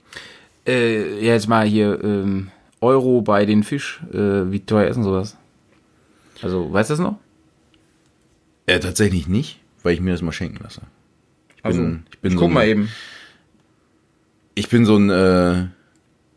[0.66, 2.48] Äh, ja, jetzt mal hier ähm,
[2.80, 4.00] Euro bei den Fisch.
[4.12, 5.36] Äh, wie teuer ist denn sowas?
[6.42, 7.18] Also, weißt du das noch?
[8.66, 10.82] Äh, tatsächlich nicht, weil ich mir das mal schenken lasse.
[11.56, 12.88] Ich bin, Also, ich bin ich so guck mal ein- eben.
[14.54, 15.66] ich bin so ein äh,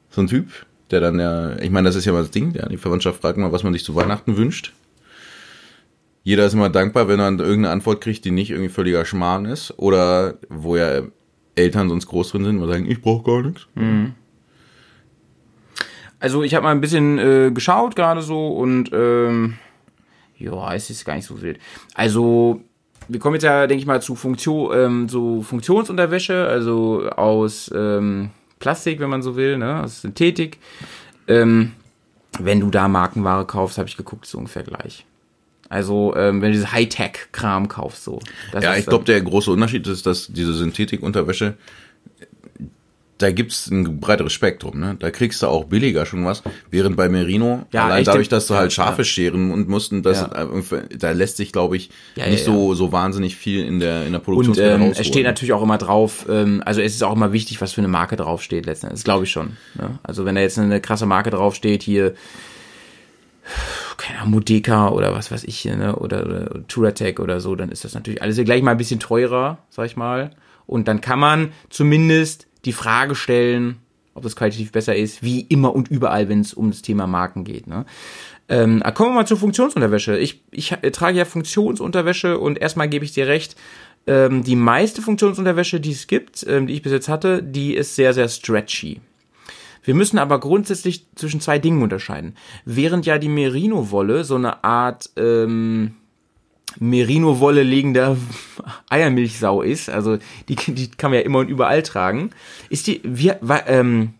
[0.09, 0.47] so ein Typ,
[0.91, 3.37] der dann ja, ich meine, das ist ja mal das Ding, ja, die Verwandtschaft fragt
[3.37, 4.73] mal, was man sich zu Weihnachten wünscht.
[6.23, 9.73] Jeder ist immer dankbar, wenn er irgendeine Antwort kriegt, die nicht irgendwie völliger Schmarrn ist
[9.79, 11.01] oder wo ja
[11.55, 13.65] Eltern sonst groß drin sind und sagen, ich brauche gar nichts.
[16.19, 19.55] Also ich habe mal ein bisschen äh, geschaut gerade so und ähm,
[20.43, 21.59] ja, es ist gar nicht so wild.
[21.93, 22.61] Also
[23.07, 28.29] wir kommen jetzt ja, denke ich mal, zu Funktion, ähm, so Funktionsunterwäsche, also aus ähm,
[28.59, 30.59] Plastik, wenn man so will, ne, aus Synthetik.
[31.27, 31.73] Ähm,
[32.39, 35.05] wenn du da Markenware kaufst, habe ich geguckt, so ungefähr gleich.
[35.67, 38.19] Also ähm, wenn du dieses Hightech-Kram kaufst, so.
[38.51, 41.55] Das Ja, ist, ich glaube, der große Unterschied ist, dass diese Synthetikunterwäsche,
[43.21, 44.95] da gibt's ein breiteres Spektrum, ne?
[44.99, 48.55] Da kriegst du auch billiger schon was, während bei Merino, Ja, allein dadurch, dass du
[48.55, 49.05] halt Schafe ja.
[49.05, 50.43] scheren und mussten, das, Ja.
[50.43, 54.11] äh, da lässt sich, glaube ich, Ja, nicht so so wahnsinnig viel in der in
[54.11, 57.15] der Und Produktionskette ähm, es steht natürlich auch immer drauf, ähm, also es ist auch
[57.15, 59.57] immer wichtig, was für eine Marke draufsteht letzten Endes, glaube ich schon.
[59.75, 59.99] Ne?
[60.03, 62.13] Also wenn da jetzt eine krasse Marke draufsteht, hier,
[63.97, 65.95] keine Ahnung, Mudeka oder was weiß ich hier, ne?
[65.95, 69.59] oder, oder Touratech oder so, dann ist das natürlich alles gleich mal ein bisschen teurer,
[69.69, 70.31] sag ich mal.
[70.65, 73.77] Und dann kann man zumindest die Frage stellen,
[74.13, 77.43] ob das qualitativ besser ist, wie immer und überall, wenn es um das Thema Marken
[77.43, 77.67] geht.
[77.67, 77.85] Ne?
[78.49, 80.17] Ähm, kommen wir mal zur Funktionsunterwäsche.
[80.17, 83.55] Ich, ich äh, trage ja Funktionsunterwäsche und erstmal gebe ich dir recht,
[84.07, 87.95] ähm, die meiste Funktionsunterwäsche, die es gibt, ähm, die ich bis jetzt hatte, die ist
[87.95, 88.99] sehr, sehr stretchy.
[89.83, 92.35] Wir müssen aber grundsätzlich zwischen zwei Dingen unterscheiden.
[92.65, 95.95] Während ja die Merino-Wolle so eine Art ähm,
[96.79, 98.17] Merino-Wolle legender
[98.89, 100.17] Eiermilchsau ist, also
[100.49, 102.31] die, die kann man ja immer und überall tragen,
[102.69, 104.13] ist die, wir, wa, ähm,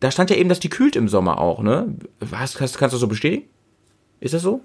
[0.00, 1.94] da stand ja eben, dass die kühlt im Sommer auch, ne?
[2.32, 3.44] Hast, hast, kannst du das so bestätigen?
[4.20, 4.60] Ist das so?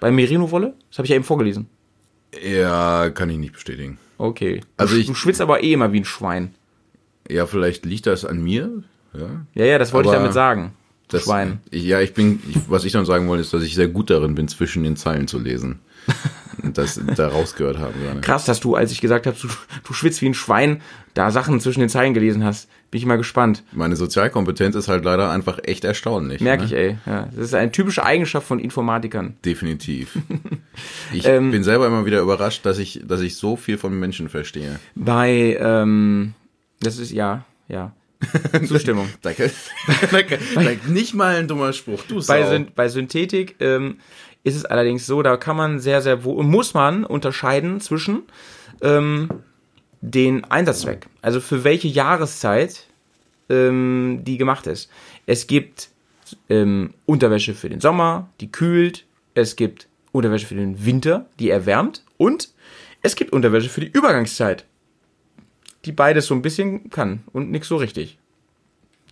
[0.00, 0.74] Bei Merino-Wolle?
[0.88, 1.66] Das habe ich ja eben vorgelesen.
[2.42, 3.98] ja, kann ich nicht bestätigen.
[4.18, 4.60] Okay.
[4.76, 6.54] Also du, ich- du schwitzt aber eh immer wie ein Schwein.
[7.28, 8.82] Ja, vielleicht liegt das an mir,
[9.14, 9.28] ja.
[9.54, 10.72] Ja, ja, das wollte ich damit sagen.
[11.08, 11.60] Das, Schwein.
[11.72, 14.34] Ja, ich bin, ich, was ich dann sagen wollte, ist, dass ich sehr gut darin
[14.36, 15.80] bin, zwischen den Zeilen zu lesen.
[16.74, 17.94] Das da rausgehört habe.
[17.98, 18.20] gerade.
[18.20, 19.48] Krass, dass du, als ich gesagt habe, du,
[19.82, 20.82] du schwitzt wie ein Schwein,
[21.14, 22.68] da Sachen zwischen den Zeilen gelesen hast.
[22.90, 23.64] Bin ich mal gespannt.
[23.72, 26.42] Meine Sozialkompetenz ist halt leider einfach echt erstaunlich.
[26.42, 26.66] Merke ne?
[26.66, 26.98] ich, ey.
[27.06, 29.36] Ja, das ist eine typische Eigenschaft von Informatikern.
[29.44, 30.18] Definitiv.
[31.12, 34.28] Ich Ähm, bin selber immer wieder überrascht, dass ich, dass ich so viel von Menschen
[34.28, 34.78] verstehe.
[34.94, 36.34] Bei, ähm,
[36.80, 37.92] das ist, ja, ja.
[38.66, 39.08] Zustimmung.
[39.22, 39.50] Danke.
[40.10, 40.38] Danke.
[40.88, 42.02] Nicht mal ein dummer Spruch.
[42.06, 42.46] Du bei.
[42.46, 43.96] Syn bei Synthetik ähm,
[44.42, 48.22] ist es allerdings so, da kann man sehr, sehr wohl, muss man unterscheiden zwischen
[48.80, 49.28] ähm,
[50.00, 51.06] den Einsatzzweck.
[51.22, 52.86] Also für welche Jahreszeit
[53.50, 54.90] ähm, die gemacht ist.
[55.26, 55.90] Es gibt
[56.48, 59.04] ähm, Unterwäsche für den Sommer, die kühlt.
[59.34, 62.04] Es gibt Unterwäsche für den Winter, die erwärmt.
[62.16, 62.50] Und
[63.02, 64.64] es gibt Unterwäsche für die Übergangszeit,
[65.84, 68.18] die beides so ein bisschen kann und nix so richtig.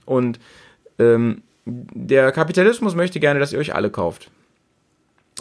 [0.04, 0.38] Und
[0.98, 4.30] ähm, der Kapitalismus möchte gerne, dass ihr euch alle kauft.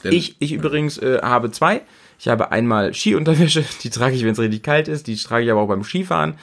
[0.04, 1.82] Ich, ich übrigens äh, habe zwei.
[2.20, 5.08] Ich habe einmal Skiunterwäsche, die trage ich, wenn es richtig kalt ist.
[5.08, 6.36] Die trage ich aber auch beim Skifahren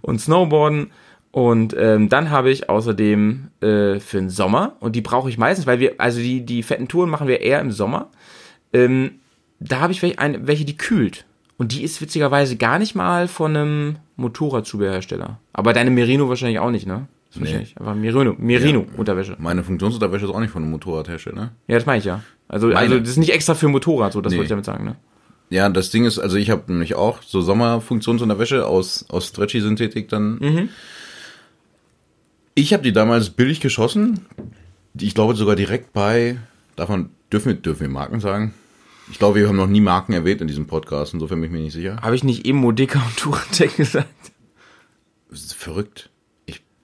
[0.00, 0.90] und Snowboarden.
[1.30, 5.66] Und ähm, dann habe ich außerdem äh, für den Sommer, und die brauche ich meistens,
[5.66, 8.10] weil wir, also die, die fetten Touren machen wir eher im Sommer.
[8.72, 9.20] Ähm,
[9.60, 11.26] da habe ich welche, eine, welche, die kühlt.
[11.58, 15.38] Und die ist witzigerweise gar nicht mal von einem Motorradzubehörhersteller.
[15.52, 17.08] Aber deine Merino wahrscheinlich auch nicht, ne?
[17.30, 17.44] Ist Nee.
[17.44, 19.36] wahrscheinlich einfach Merino, Merino Unterwäsche.
[19.38, 21.52] Meine Funktionsunterwäsche ist auch nicht von einem Motorradhersteller.
[21.66, 22.22] Ja, das meine ich ja.
[22.48, 22.78] Also, Meine.
[22.78, 24.38] also das ist nicht extra für Motorrad, so das Nee.
[24.38, 24.96] wollte ich damit sagen, ne?
[25.50, 30.68] Ja, das Ding ist, also ich habe nämlich auch so Sommerfunktionsunterwäsche aus, aus Stretchy-Synthetik dann.
[32.54, 34.26] Ich habe die damals billig geschossen.
[34.98, 36.38] Ich glaube sogar direkt bei,
[36.76, 38.52] davon dürfen wir, dürfen wir Marken sagen?
[39.10, 41.62] Ich glaube, wir haben noch nie Marken erwähnt in diesem Podcast, insofern bin ich mir
[41.62, 41.98] nicht sicher.
[42.02, 44.08] Habe ich nicht eben Modica und Touratec gesagt?
[45.30, 46.10] Das ist verrückt.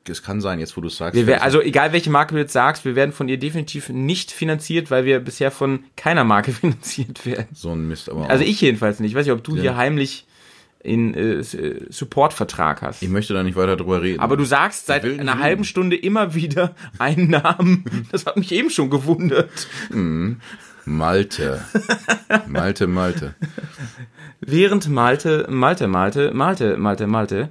[0.08, 1.14] Es kann sein, jetzt wo du es sagst.
[1.14, 4.30] Wir wär, also egal welche Marke du jetzt sagst, wir werden von ihr definitiv nicht
[4.32, 7.46] finanziert, weil wir bisher von keiner Marke finanziert werden.
[7.54, 8.48] so ein Mist, aber Also auch.
[8.48, 9.12] ich jedenfalls nicht.
[9.12, 9.62] Ich weiß nicht, ob du Ja.
[9.62, 10.26] hier heimlich
[10.82, 13.02] in äh, äh, Supportvertrag hast.
[13.02, 14.20] ich möchte da nicht weiter drüber reden.
[14.20, 15.38] Aber du sagst seit einer lügen.
[15.40, 17.84] halben Stunde immer wieder einen Namen.
[18.12, 19.66] Das hat mich eben schon gewundert.
[20.84, 21.64] Malte.
[22.46, 23.34] Malte, Malte.
[24.40, 27.48] Während Malte, Malte, Malte, Malte, Malte, Malte.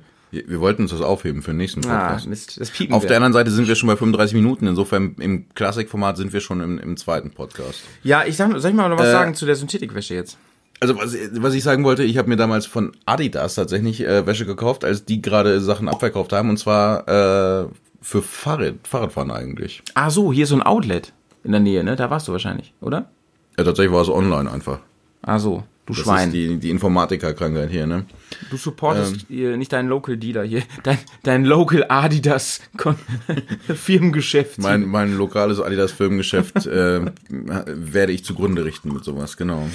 [0.47, 2.27] Wir wollten uns das aufheben für den nächsten Ah, Podcast.
[2.27, 3.07] Mist, das piepen Auf wir.
[3.09, 6.59] der anderen Seite sind wir schon bei 35 Minuten, insofern im Klassikformat sind wir schon
[6.61, 7.81] im, im zweiten Podcast.
[8.03, 10.37] Ja, ich sag, soll ich mal noch was Äh, sagen zu der Synthetikwäsche jetzt?
[10.79, 14.45] Also was, was ich sagen wollte, ich habe mir damals von Adidas tatsächlich äh, Wäsche
[14.45, 17.67] gekauft, als die gerade Sachen abverkauft haben, und zwar äh,
[18.01, 19.81] für Fahrrad, Fahrradfahren eigentlich.
[19.93, 21.13] Ah so, hier ist so ein Outlet
[21.43, 21.95] in der Nähe, ne?
[21.95, 23.09] Da warst du wahrscheinlich, oder?
[23.57, 24.79] Ja, tatsächlich war es online einfach.
[25.21, 26.29] Ah so, du Das Schwein.
[26.29, 28.05] ist die, die Informatikerkrankheit hier, ne?
[28.49, 32.61] Du supportest hier nicht deinen Local Dealer hier, dein, dein Local Adidas
[33.73, 34.59] Firmengeschäft.
[34.59, 39.67] Mein, mein lokales Adidas-Firmengeschäft äh, werde ich zugrunde richten mit sowas, genau.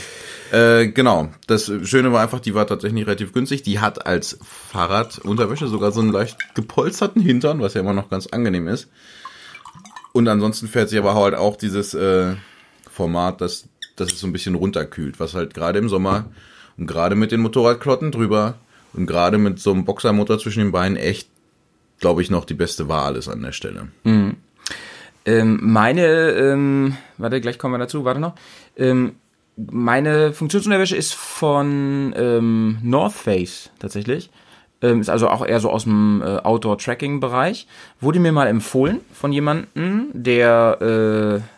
[0.53, 1.29] Äh, genau.
[1.47, 3.63] Das Schöne war einfach, die war tatsächlich relativ günstig.
[3.63, 8.27] Die hat als Fahrradunterwäsche sogar so einen leicht gepolsterten Hintern, was ja immer noch ganz
[8.29, 8.89] angenehm ist.
[10.13, 12.35] Und ansonsten fährt sie aber halt auch dieses äh,
[12.91, 13.69] Format, dass,
[14.01, 16.27] dass es so ein bisschen runterkühlt, was halt gerade im Sommer
[16.77, 18.55] und gerade mit den Motorradklotten drüber
[18.93, 21.29] und gerade mit so einem Boxermotor zwischen den Beinen echt,
[22.01, 23.89] glaube ich, noch die beste Wahl ist an der Stelle.
[25.25, 28.35] Ähm, meine, ähm, warte, gleich kommen wir dazu, warte noch.
[28.77, 29.17] Ähm,
[29.57, 34.31] meine Funktionsunterwäsche ist von ähm, North Face tatsächlich.
[34.81, 37.67] Ähm, ist also auch eher so aus dem äh, Outdoor-Tracking-Bereich.
[38.01, 41.58] Wurde mir mal empfohlen von jemandem, der äh,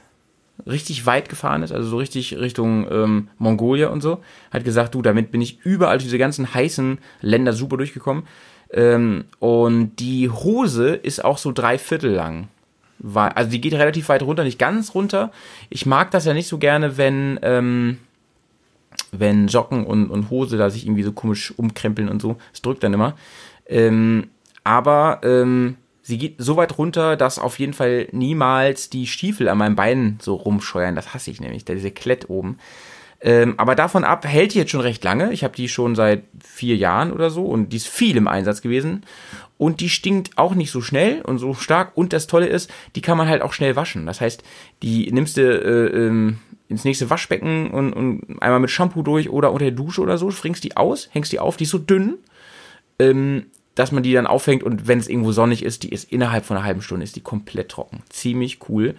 [0.67, 4.21] richtig weit gefahren ist, also so richtig Richtung ähm, Mongolia und so.
[4.51, 8.25] Hat gesagt, du, damit bin ich überall durch diese ganzen heißen Länder super durchgekommen.
[8.73, 12.49] Ähm, und die Hose ist auch so drei Viertel lang
[13.15, 15.33] also die geht relativ weit runter, nicht ganz runter.
[15.69, 17.99] Ich mag das ja nicht so gerne, wenn, ähm,
[19.13, 22.37] wenn Socken und, und Hose da sich irgendwie so komisch umkrempeln und so.
[22.53, 23.17] Es drückt dann immer.
[23.67, 24.29] Ähm,
[24.65, 25.77] aber ähm,
[26.11, 30.19] sie geht so weit runter, dass auf jeden Fall niemals die Stiefel an meinem Bein
[30.21, 30.97] so rumscheuern.
[30.97, 32.59] Das hasse ich nämlich, diese Klett oben.
[33.23, 35.33] Ähm, aber davon ab hält die jetzt schon recht lange.
[35.33, 38.61] Ich habe die schon seit vier Jahren oder so und die ist viel im Einsatz
[38.61, 39.05] gewesen.
[39.57, 41.93] Und die stinkt auch nicht so schnell und so stark.
[41.95, 44.07] Und das Tolle ist, die kann man halt auch schnell waschen.
[44.07, 44.43] Das heißt,
[44.83, 46.39] die nimmst du äh, ähm,
[46.69, 50.31] ins nächste Waschbecken und, und einmal mit Shampoo durch oder unter der Dusche oder so,
[50.31, 52.19] springst die aus, hängst die auf, die ist so dünn,
[52.99, 56.45] ähm, dass man die dann aufhängt und wenn es irgendwo sonnig ist, die ist innerhalb
[56.45, 58.03] von einer halben Stunde ist die komplett trocken.
[58.09, 58.95] Ziemlich cool.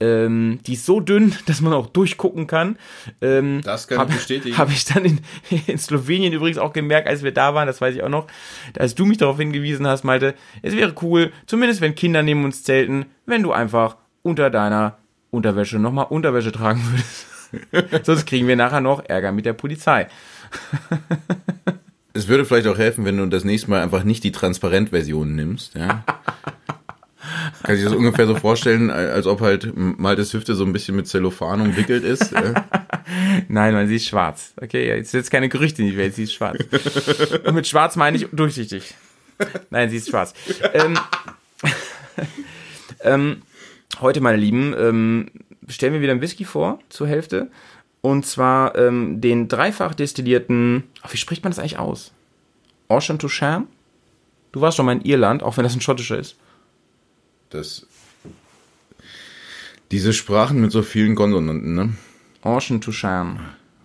[0.00, 2.76] Ähm, die ist so dünn, dass man auch durchgucken kann.
[3.20, 4.56] Ähm, Das kann hab, ich bestätigen.
[4.56, 5.20] Habe ich dann in,
[5.66, 8.26] in Slowenien übrigens auch gemerkt, als wir da waren, das weiß ich auch noch,
[8.78, 12.62] als du mich darauf hingewiesen hast, Malte, es wäre cool, zumindest wenn Kinder neben uns
[12.64, 14.98] zelten, wenn du einfach unter deiner
[15.30, 17.26] Unterwäsche nochmal Unterwäsche tragen würdest.
[18.06, 20.08] Sonst kriegen wir nachher noch Ärger mit der Polizei.
[22.12, 25.74] Es würde vielleicht auch helfen, wenn du das nächste Mal einfach nicht die Transparent-Version nimmst,
[25.74, 26.04] ja.
[27.62, 31.06] Kann ich das ungefähr so vorstellen, als ob halt Maltes Hüfte so ein bisschen mit
[31.06, 32.32] Zellophan umwickelt ist.
[33.48, 34.54] Nein, man, sie ist schwarz.
[34.60, 36.58] Okay, jetzt jetzt keine Gerüchte in die Welt, sie ist schwarz.
[37.44, 38.94] Und mit schwarz meine ich durchsichtig.
[39.70, 40.34] Nein, sie ist schwarz.
[40.72, 40.98] Ähm,
[43.02, 43.42] ähm,
[44.00, 45.30] heute, meine Lieben, ähm,
[45.68, 47.50] stellen wir wieder einen Whisky vor, zur Hälfte.
[48.02, 52.12] Und zwar ähm, den dreifach destillierten, ach, wie spricht man das eigentlich aus?
[52.88, 53.66] Ocean to Sham?
[54.52, 56.36] Du warst schon mal in Irland, auch wenn das ein schottischer ist.
[57.50, 57.86] Das,
[59.90, 61.92] diese Sprachen mit so vielen Konsonanten, ne?
[62.42, 63.40] Ocean to Sham.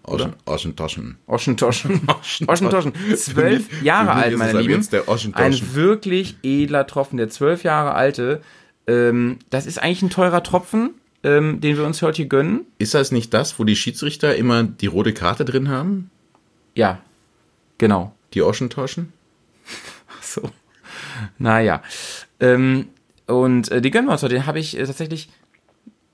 [0.08, 1.18] Oschen, Oschentaschen.
[1.26, 2.02] Oschentoschen.
[2.48, 2.94] Oschentoschen.
[3.16, 4.74] Zwölf Jahre alt, meine Lieben.
[4.76, 5.54] jetzt der Oschentoschen.
[5.54, 8.42] Ein wirklich edler Tropfen, der zwölf Jahre alte.
[8.86, 10.92] Ähm, das ist eigentlich ein teurer Tropfen,
[11.26, 12.68] ähm, den wir uns heute hier gönnen.
[12.78, 16.12] Ist das nicht das, wo die Schiedsrichter immer die rote Karte drin haben?
[16.76, 17.00] Ja,
[17.80, 18.14] genau.
[18.34, 19.12] Die Oschentaschen?
[20.08, 20.52] Ach so.
[21.40, 21.82] Naja.
[22.40, 22.90] Ähm,
[23.26, 24.36] und äh, die gönnen wir uns heute.
[24.36, 25.30] Den habe ich äh, tatsächlich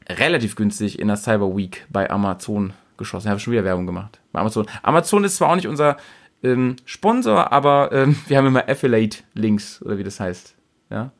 [0.07, 3.27] relativ günstig in der Cyber Week bei Amazon geschossen.
[3.27, 4.21] Ich habe schon wieder Werbung gemacht.
[4.31, 4.67] Bei Amazon.
[4.81, 5.97] Amazon ist zwar auch nicht unser
[6.41, 10.55] ähm, Sponsor, aber ähm, wir haben immer Affiliate-Links oder wie das heißt.
[10.89, 11.11] Ja.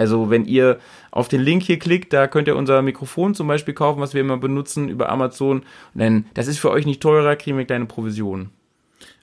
[0.00, 0.78] Also wenn ihr
[1.10, 4.22] auf den Link hier klickt, da könnt ihr unser Mikrofon zum Beispiel kaufen, was wir
[4.22, 5.62] immer benutzen über Amazon.
[5.92, 8.48] Denn das ist für euch nicht teurer, kriegen wir kleine Provisionen.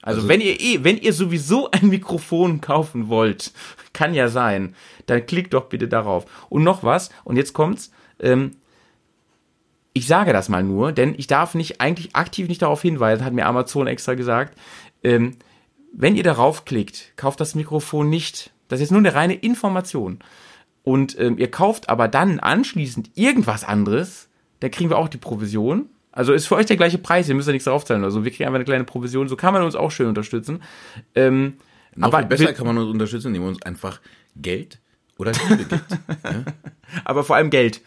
[0.02, 3.50] Also, Also- wenn ihr eh, wenn ihr sowieso ein Mikrofon kaufen wollt,
[3.92, 4.76] kann ja sein,
[5.06, 6.26] dann klickt doch bitte darauf.
[6.48, 8.52] Und noch was, und jetzt kommt's, ähm,
[9.94, 13.32] ich sage das mal nur, denn ich darf nicht eigentlich aktiv nicht darauf hinweisen, hat
[13.32, 14.56] mir Amazon extra gesagt.
[15.02, 15.32] Ähm,
[15.92, 18.52] wenn ihr darauf klickt, kauft das Mikrofon nicht.
[18.68, 20.18] Das ist jetzt nur eine reine Information.
[20.88, 24.30] Und ähm, ihr kauft aber dann anschließend irgendwas anderes,
[24.60, 25.90] da kriegen wir auch die Provision.
[26.12, 28.24] Also ist für euch der gleiche Preis, ihr müsst ja nichts draufzahlen oder so.
[28.24, 30.62] Wir kriegen einfach eine kleine Provision, so kann man uns auch schön unterstützen.
[31.14, 31.58] Ähm,
[31.94, 34.00] Noch aber besser kann man uns unterstützen, indem man uns einfach
[34.34, 34.78] Geld
[35.18, 35.84] oder Liebe gibt.
[37.04, 37.82] aber vor allem Geld.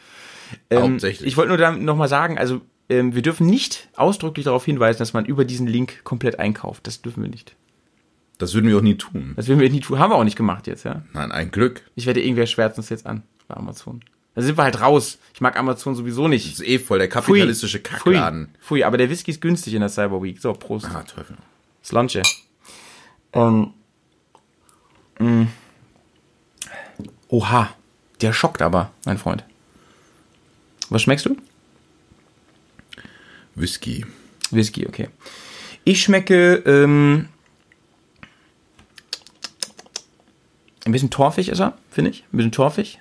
[0.69, 1.27] Ähm, Hauptsächlich.
[1.27, 5.13] Ich wollte nur dann nochmal sagen, also ähm, wir dürfen nicht ausdrücklich darauf hinweisen, dass
[5.13, 6.85] man über diesen Link komplett einkauft.
[6.85, 7.55] Das dürfen wir nicht.
[8.41, 9.33] Das würden wir auch nie tun.
[9.35, 9.99] Das werden wir nie tun.
[9.99, 11.03] Haben wir auch nicht gemacht jetzt, ja.
[11.13, 11.83] Nein, ein Glück.
[11.95, 14.01] Ich werde irgendwer schwärzt uns jetzt an bei Amazon.
[14.33, 15.17] Da sind wir halt raus.
[15.33, 16.53] Ich mag Amazon sowieso Das nicht.
[16.53, 18.13] ist eh voll der kapitalistische Pfui.
[18.13, 18.49] Kackladen.
[18.61, 20.39] Pfui, aber der Whisky ist günstig in der Cyber Week.
[20.39, 20.85] So, Prost.
[20.85, 21.35] Ah, Teufel.
[21.83, 22.21] Slanche.
[23.33, 23.73] Ähm,
[25.19, 25.47] mh.
[27.27, 27.69] Oha,
[28.21, 29.43] der schockt aber, mein Freund.
[30.89, 31.35] Was schmeckst du?
[33.55, 34.05] Whisky.
[34.51, 35.09] Whisky, okay.
[35.83, 37.27] Ich schmecke ähm,
[40.85, 42.23] ein bisschen torfig ist er, finde ich.
[42.31, 42.99] Ein bisschen torfig.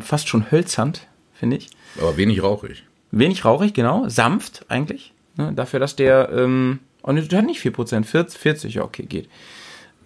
[0.00, 0.92] Fast schon hölzern,
[1.32, 1.70] finde ich.
[1.98, 2.84] Aber wenig rauchig.
[3.10, 4.08] Wenig rauchig, genau.
[4.08, 5.12] Sanft eigentlich.
[5.36, 9.04] Ne, dafür, dass der, ähm, oh, ne, der hat nicht 4%, 40, 40, ja, okay,
[9.04, 9.28] geht.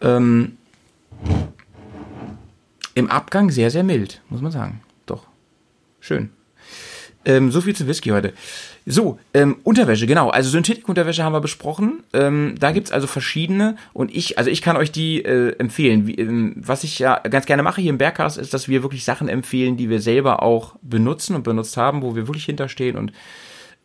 [0.00, 0.58] Ähm,
[2.94, 4.82] Im Abgang sehr, sehr mild, muss man sagen.
[5.06, 5.26] Doch.
[6.00, 6.30] Schön.
[7.24, 8.32] Ähm, so viel zu Whisky heute.
[8.84, 10.30] So, ähm, Unterwäsche, genau.
[10.30, 12.02] Also Synthetikunterwäsche haben wir besprochen.
[12.12, 16.06] Ähm, da gibt's also verschiedene und ich, also ich kann euch die äh, empfehlen.
[16.06, 19.04] Wie, ähm, was ich ja ganz gerne mache hier im Bergcast, ist, dass wir wirklich
[19.04, 22.96] Sachen empfehlen, die wir selber auch benutzen und benutzt haben, wo wir wirklich hinterstehen.
[22.96, 23.12] Und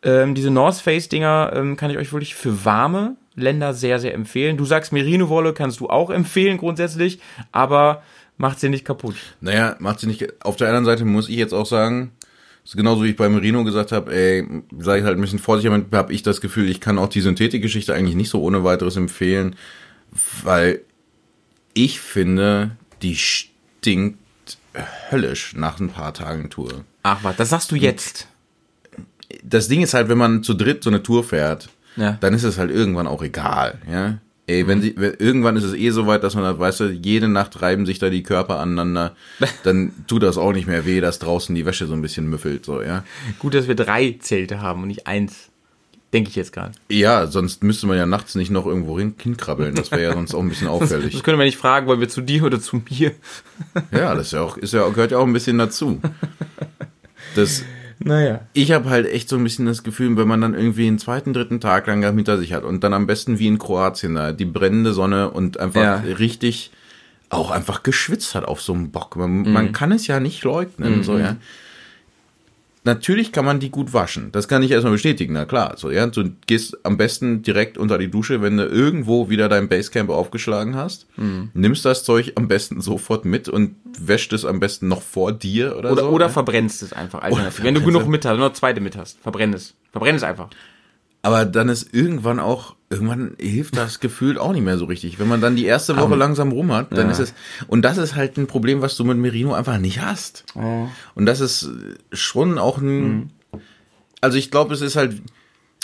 [0.02, 4.14] ähm, diese North Face Dinger ähm, kann ich euch wirklich für warme Länder sehr, sehr
[4.14, 4.56] empfehlen.
[4.56, 7.20] Du sagst Merino-Wolle kannst du auch empfehlen grundsätzlich,
[7.52, 8.02] aber
[8.36, 9.16] macht sie nicht kaputt.
[9.40, 10.44] Naja, macht sie nicht.
[10.44, 12.12] Auf der anderen Seite muss ich jetzt auch sagen,
[12.76, 14.46] genauso wie ich bei Merino gesagt habe, ey,
[14.98, 17.94] ich halt ein bisschen vorsichtig, damit habe ich das Gefühl, ich kann auch die Synthetikgeschichte
[17.94, 19.56] eigentlich nicht so ohne weiteres empfehlen,
[20.42, 20.80] weil
[21.74, 24.18] ich finde, die stinkt
[25.10, 26.84] höllisch nach ein paar Tagen Tour.
[27.02, 28.26] Ach was, das sagst du jetzt.
[29.42, 32.12] Das Ding ist halt, wenn man zu dritt so eine Tour fährt, Ja.
[32.20, 34.18] dann ist es halt irgendwann auch egal, ja.
[34.48, 36.84] Ey, wenn sie, wenn, irgendwann ist es eh so weit, dass man halt, weißt du,
[36.86, 39.14] jede Nacht reiben sich da die Körper aneinander,
[39.62, 42.64] dann tut das auch nicht mehr weh, dass draußen die Wäsche so ein bisschen müffelt,
[42.64, 43.04] so, ja.
[43.38, 45.50] Gut, dass wir drei Zelte haben und nicht eins.
[46.14, 46.72] Denke ich jetzt gerade.
[46.88, 50.34] Ja, sonst müsste man ja nachts nicht noch irgendwo hin, hinkrabbeln, das wäre ja sonst
[50.34, 51.12] auch ein bisschen auffällig.
[51.12, 53.12] Das können wir nicht fragen, wollen wir zu dir oder zu mir?
[53.92, 56.00] Ja, das ist ja auch, ist ja, gehört ja auch ein bisschen dazu.
[57.34, 57.62] Das,
[58.08, 58.40] Naja.
[58.54, 61.32] ich habe halt echt so ein bisschen das Gefühl, wenn man dann irgendwie einen zweiten,
[61.32, 64.46] dritten Tag lang hinter sich hat und dann am besten wie in Kroatien da, die
[64.46, 65.96] brennende Sonne und einfach Ja.
[66.18, 66.70] richtig
[67.30, 69.16] auch einfach geschwitzt hat auf so einem Bock.
[69.16, 71.36] Man, man kann es ja nicht leugnen, so, ja.
[72.88, 74.32] Natürlich kann man die gut waschen.
[74.32, 75.74] Das kann ich erstmal bestätigen, na klar.
[75.76, 79.68] So, ja, du gehst am besten direkt unter die Dusche, wenn du irgendwo wieder dein
[79.68, 81.06] Basecamp aufgeschlagen hast.
[81.52, 85.76] Nimmst das Zeug am besten sofort mit und wäscht es am besten noch vor dir
[85.76, 86.08] oder, Oder, so.
[86.08, 86.32] oder ja?
[86.32, 87.20] verbrennst es einfach.
[87.20, 87.62] alternativ.
[87.62, 89.18] Wenn du genug mit hast, noch zweite mit hast.
[89.20, 89.74] Verbrenn es.
[89.92, 90.48] Verbrenn es einfach.
[91.22, 95.18] Aber dann ist irgendwann auch, irgendwann hilft das gefühlt auch nicht mehr so richtig.
[95.18, 97.12] Wenn man dann die erste Woche langsam rum hat, dann ja.
[97.12, 97.34] ist es,
[97.66, 100.44] und das ist halt ein Problem, was du mit Merino einfach nicht hast.
[100.54, 101.68] Und das ist
[102.12, 103.30] schon auch ein,
[104.20, 105.20] also ich glaube, es ist halt,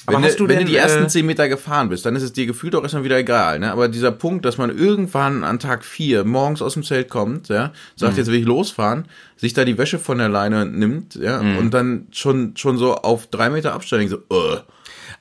[0.06, 0.08] Mhm.
[0.14, 2.04] Aber wenn, hast du, du wenn denn, du die ersten äh, zehn Meter gefahren bist,
[2.04, 3.58] dann ist es dir gefühlt auch erstmal wieder egal.
[3.58, 3.72] Ne?
[3.72, 7.72] Aber dieser Punkt, dass man irgendwann an Tag vier morgens aus dem Zelt kommt, ja,
[7.96, 8.18] sagt, Mhm.
[8.18, 9.06] jetzt will ich losfahren,
[9.36, 11.56] sich da die Wäsche von der Leine nimmt, ja, Mhm.
[11.56, 14.58] und dann schon, schon so auf drei Meter Abstand denkt so, uh,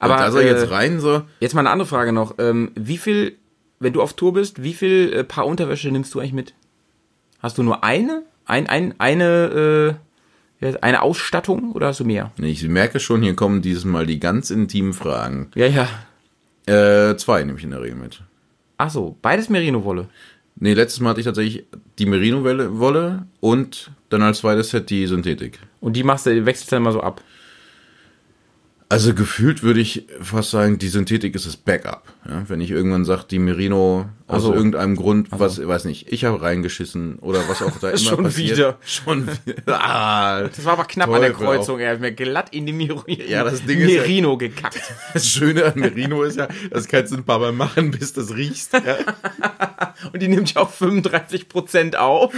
[0.03, 1.23] Aber, da soll äh, jetzt rein, so.
[1.39, 2.35] Jetzt mal eine andere Frage noch.
[2.37, 3.37] Ähm, wie viel,
[3.79, 6.53] wenn du auf Tour bist, wie viel äh, Paar Unterwäsche nimmst du eigentlich mit?
[7.39, 8.23] Hast du nur eine?
[8.45, 9.97] Ein, ein, eine,
[10.61, 12.31] äh, eine Ausstattung oder hast du mehr?
[12.37, 15.51] Ich merke schon, hier kommen dieses Mal die ganz intimen Fragen.
[15.55, 15.87] Ja, ja.
[16.65, 18.21] Äh, zwei nehme ich in der Regel mit.
[18.77, 20.07] Ach so, beides Merino-Wolle.
[20.55, 21.65] Nee, letztes Mal hatte ich tatsächlich
[21.99, 25.59] die Merino-Wolle und dann als zweites Set die Synthetik.
[25.81, 27.21] Und die machst du, wechselst dann mal so ab.
[28.93, 32.03] Also gefühlt würde ich fast sagen, die Synthetik ist das Backup.
[32.27, 34.53] Ja, wenn ich irgendwann sage, die Merino aus so.
[34.53, 38.57] irgendeinem Grund, was weiß nicht, ich habe reingeschissen oder was auch da immer Schon passiert.
[38.57, 38.77] wieder.
[38.85, 39.63] Schon wieder.
[39.83, 41.79] Ah, Das war aber knapp an der Kreuzung.
[41.79, 44.79] Er hat mir glatt in die Miro Ja, das Ding ist ja- Merino gekackt.
[45.13, 48.35] Das Schöne an Merino ist ja, das kannst du ein paar Mal machen, bis das
[48.35, 48.73] riechst.
[48.73, 48.97] Ja.
[50.13, 52.33] Und die nimmt ja auch 35% auf.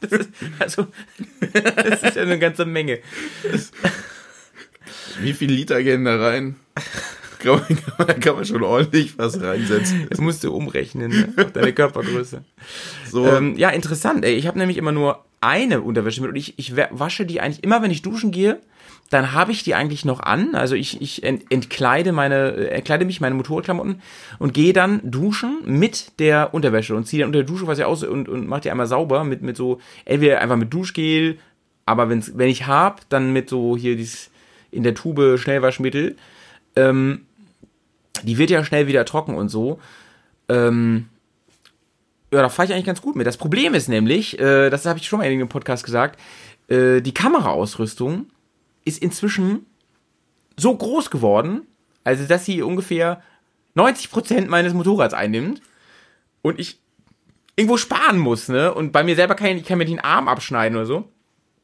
[0.00, 0.86] Das ist, also,
[1.52, 2.98] das ist ja eine ganze Menge.
[5.20, 6.56] Wie viel Liter gehen da rein?
[7.40, 10.06] Kann man, kann man, da kann man schon ordentlich was reinsetzen.
[10.08, 11.44] Das musst du umrechnen, ne?
[11.44, 12.42] auf deine Körpergröße.
[13.10, 14.24] So, Ähm, ja, interessant.
[14.24, 14.32] Ey.
[14.36, 17.62] Ich habe nämlich immer nur eine Unterwäsche mit und ich, ich wa- wasche die eigentlich
[17.62, 18.60] immer, wenn ich duschen gehe.
[19.10, 20.54] Dann habe ich die eigentlich noch an.
[20.54, 24.00] Also ich, ich ent, entkleide meine, äh, entkleide mich meine Motorradklamotten
[24.38, 27.84] und gehe dann duschen mit der Unterwäsche und ziehe dann unter der Dusche was ja
[27.84, 31.36] aus und, und mache die einmal sauber mit, mit so, entweder einfach mit Duschgel,
[31.84, 34.30] aber wenn's, wenn ich hab, dann mit so hier dieses
[34.74, 36.16] in der Tube Schnellwaschmittel.
[36.76, 37.26] Ähm,
[38.22, 39.78] die wird ja schnell wieder trocken und so.
[40.48, 41.06] Ähm,
[42.32, 43.26] ja, da fahre ich eigentlich ganz gut mit.
[43.26, 46.18] Das Problem ist nämlich, äh, das habe ich schon mal in einem Podcast gesagt,
[46.68, 48.26] äh, die Kameraausrüstung
[48.84, 49.66] ist inzwischen
[50.56, 51.62] so groß geworden,
[52.02, 53.22] also dass sie ungefähr
[53.76, 55.62] 90% meines Motorrads einnimmt
[56.42, 56.78] und ich
[57.56, 58.72] irgendwo sparen muss, ne?
[58.74, 61.08] Und bei mir selber kann ich, ich kann mir den Arm abschneiden oder so.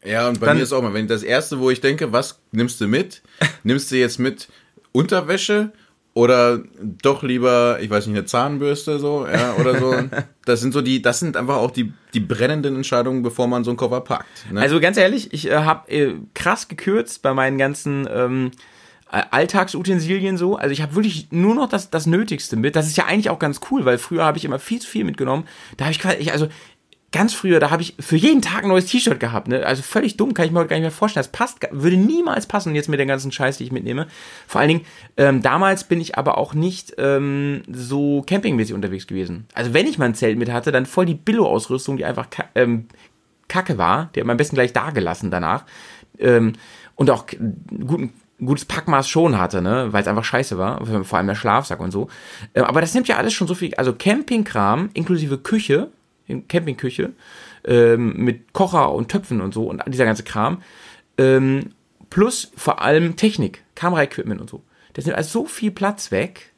[0.04, 2.40] Ja, und bei dann- mir ist auch mal, wenn das erste, wo ich denke, was
[2.52, 3.22] nimmst du mit?
[3.64, 4.48] Nimmst du jetzt mit
[4.92, 5.72] Unterwäsche
[6.14, 6.60] oder
[7.02, 9.94] doch lieber, ich weiß nicht, eine Zahnbürste so, ja, oder so.
[10.44, 13.70] Das sind so die, das sind einfach auch die, die brennenden Entscheidungen, bevor man so
[13.70, 14.26] einen Koffer packt.
[14.50, 14.60] Ne?
[14.60, 18.50] Also ganz ehrlich, ich äh, habe äh, krass gekürzt bei meinen ganzen ähm,
[19.12, 20.56] äh, Alltagsutensilien so.
[20.56, 22.74] Also ich habe wirklich nur noch das, das Nötigste mit.
[22.74, 25.04] Das ist ja eigentlich auch ganz cool, weil früher habe ich immer viel zu viel
[25.04, 25.46] mitgenommen.
[25.76, 26.48] Da habe ich quasi, ich, also
[27.12, 29.48] ganz früher, da habe ich für jeden Tag ein neues T-Shirt gehabt.
[29.48, 29.66] Ne?
[29.66, 31.24] Also völlig dumm, kann ich mir heute gar nicht mehr vorstellen.
[31.24, 34.06] Das passt, würde niemals passen jetzt mit der ganzen Scheiß, die ich mitnehme.
[34.46, 34.86] Vor allen Dingen,
[35.16, 39.46] ähm, damals bin ich aber auch nicht ähm, so campingmäßig unterwegs gewesen.
[39.54, 42.48] Also wenn ich mal ein Zelt mit hatte, dann voll die Billo-Ausrüstung, die einfach ka-
[42.54, 42.86] ähm,
[43.48, 45.64] Kacke war, die hat man am besten gleich da gelassen danach.
[46.18, 46.52] Ähm,
[46.94, 51.26] und auch guten, gutes Packmaß schon hatte, ne, weil es einfach scheiße war, vor allem
[51.26, 52.08] der Schlafsack und so.
[52.54, 55.90] Ähm, aber das nimmt ja alles schon so viel, also Campingkram inklusive Küche,
[56.48, 57.12] Campingküche,
[57.64, 60.62] ähm, mit Kocher und Töpfen und so und dieser ganze Kram,
[61.18, 61.70] ähm,
[62.08, 64.62] plus vor allem Technik, Kameraequipment und so.
[64.94, 66.52] Das nimmt also so viel Platz weg,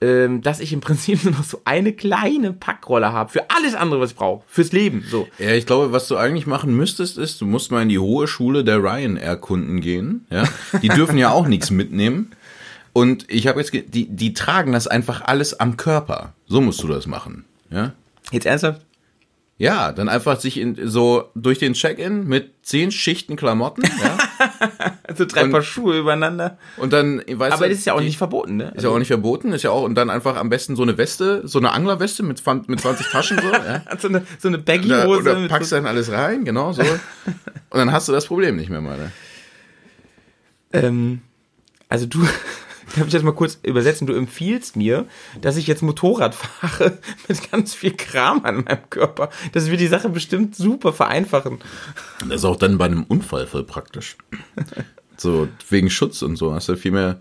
[0.00, 4.00] ähm, dass ich im Prinzip nur noch so eine kleine Packrolle habe für alles andere,
[4.00, 5.28] was ich brauche, fürs Leben, so.
[5.38, 8.26] Ja, ich glaube, was du eigentlich machen müsstest, ist, du musst mal in die hohe
[8.26, 10.26] Schule der Ryanair-Kunden gehen.
[10.30, 10.44] Ja,
[10.82, 12.32] die dürfen ja auch nichts mitnehmen.
[12.92, 16.32] Und ich habe jetzt, die, die tragen das einfach alles am Körper.
[16.46, 17.44] So musst du das machen.
[17.70, 17.92] Ja,
[18.30, 18.82] Jetzt ernsthaft?
[19.56, 23.82] Ja, dann einfach sich in, so durch den Check-in mit zehn Schichten Klamotten.
[24.02, 24.18] Ja,
[25.04, 26.58] Also drei Und- Paar Schuhe übereinander.
[26.76, 28.72] und dann, weißt Aber du, das ist ja auch die- nicht verboten, ne?
[28.74, 30.98] Ist ja auch nicht verboten, ist ja auch, und dann einfach am besten so eine
[30.98, 33.82] Weste, so eine Anglerweste mit, mit 20 Taschen so, ja.
[33.98, 35.20] so eine, so eine Baggy-Hose.
[35.20, 36.82] oder mit packst so, dann alles rein, genau so.
[36.82, 39.12] Und dann hast du das Problem nicht mehr, meine.
[40.72, 41.20] ähm,
[41.88, 42.26] also du,
[42.96, 44.06] darf ich das mal kurz übersetzen?
[44.06, 45.06] Du empfiehlst mir,
[45.40, 49.30] dass ich jetzt Motorrad fahre mit ganz viel Kram an meinem Körper.
[49.52, 51.58] Das wird die Sache bestimmt super vereinfachen.
[52.20, 54.16] Das ist auch dann bei einem Unfall voll praktisch.
[55.16, 56.52] So, wegen Schutz und so.
[56.54, 57.20] Hast du viel mehr,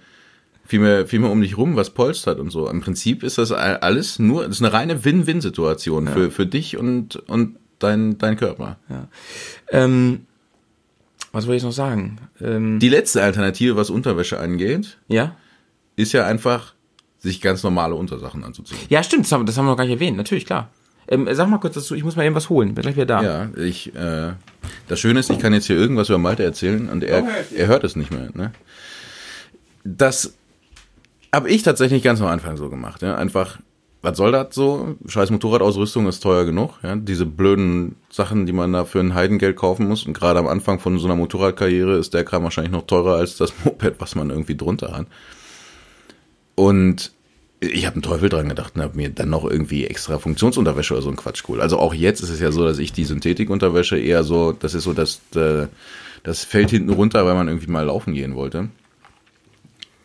[0.66, 2.68] viel mehr, viel mehr um dich rum, was polstert und so.
[2.70, 7.18] Im Prinzip ist das alles nur, das ist eine reine Win-Win-Situation für, für dich und,
[7.30, 8.78] und dein, dein Körper.
[9.70, 10.26] Ähm,
[11.32, 12.18] was wollte ich noch sagen?
[12.42, 15.36] Ähm, Die letzte Alternative, was Unterwäsche angeht, ja?
[15.96, 16.74] Ist ja einfach,
[17.20, 18.80] sich ganz normale Untersachen anzuziehen.
[18.90, 20.18] Ja, stimmt, das haben, das haben wir noch gar nicht erwähnt.
[20.18, 20.70] Natürlich, klar.
[21.08, 22.74] Ähm, sag mal kurz dazu, ich muss mal eben was holen.
[22.76, 23.22] Bin gleich wieder da.
[23.22, 24.34] Ja, ich, äh,
[24.88, 27.26] das Schöne ist, ich kann jetzt hier irgendwas über Malte erzählen und er,
[27.56, 28.30] er hört es nicht mehr.
[28.34, 28.52] Ne?
[29.84, 30.34] Das
[31.34, 33.02] habe ich tatsächlich ganz am Anfang so gemacht.
[33.02, 33.16] Ja?
[33.16, 33.60] Einfach,
[34.02, 34.96] was soll das so?
[35.08, 36.80] Scheiß Motorradausrüstung ist teuer genug.
[36.84, 36.96] Ja?
[36.96, 40.06] Diese blöden Sachen, die man da für ein Heidengeld kaufen muss.
[40.06, 43.38] Und gerade am Anfang von so einer Motorradkarriere ist der Kram wahrscheinlich noch teurer als
[43.38, 45.08] das Moped, was man irgendwie drunter hat.
[46.56, 47.12] Und
[47.60, 51.04] ich habe einen Teufel dran gedacht und habe mir dann noch irgendwie extra Funktionsunterwäsche oder
[51.04, 51.62] so ein Quatsch cool.
[51.62, 54.84] Also auch jetzt ist es ja so, dass ich die Synthetikunterwäsche eher so, das ist
[54.84, 55.68] so das, äh,
[56.24, 58.70] das fällt hinten runter, weil man irgendwie mal laufen gehen wollte.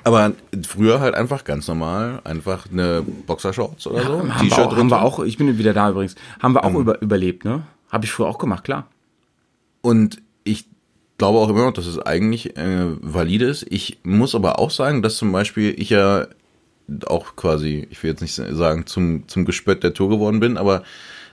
[0.04, 0.32] Aber
[0.66, 4.76] früher halt einfach ganz normal, einfach eine Boxershorts oder so, ein haben, wir T-Shirt auch,
[4.76, 6.80] haben wir auch, ich bin wieder da übrigens, haben wir auch Ähm.
[6.80, 7.62] über, überlebt, ne?
[7.90, 8.86] Habe ich früher auch gemacht, klar.
[9.80, 10.66] Und ich
[11.18, 13.66] glaube auch immer noch, dass es eigentlich äh, valide ist.
[13.68, 16.26] Ich muss aber auch sagen, dass zum Beispiel ich ja
[17.06, 20.82] auch quasi, ich will jetzt nicht sagen, zum, zum Gespött der Tour geworden bin, aber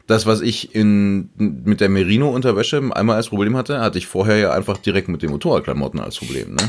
[0.08, 4.52] Das, was ich in, mit der Merino-Unterwäsche einmal als Problem hatte, hatte ich vorher ja
[4.52, 6.52] einfach direkt mit den Motorradklamotten als Problem.
[6.54, 6.62] Ne?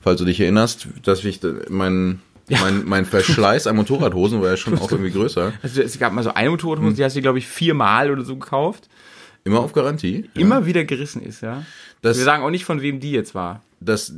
[0.00, 4.56] Falls du dich erinnerst, dass ich da- mein, mein, mein Verschleiß an Motorradhosen war ja
[4.56, 5.52] schon auch irgendwie größer.
[5.64, 8.36] Also es gab mal so eine Motorradhose, die hast du, glaube ich, viermal oder so
[8.36, 8.88] gekauft.
[9.42, 10.30] Immer auf Garantie.
[10.34, 10.42] Ja.
[10.42, 11.64] Immer wieder gerissen ist, ja.
[12.02, 13.62] Das- Wir sagen auch nicht, von wem die jetzt war.
[13.80, 14.12] Das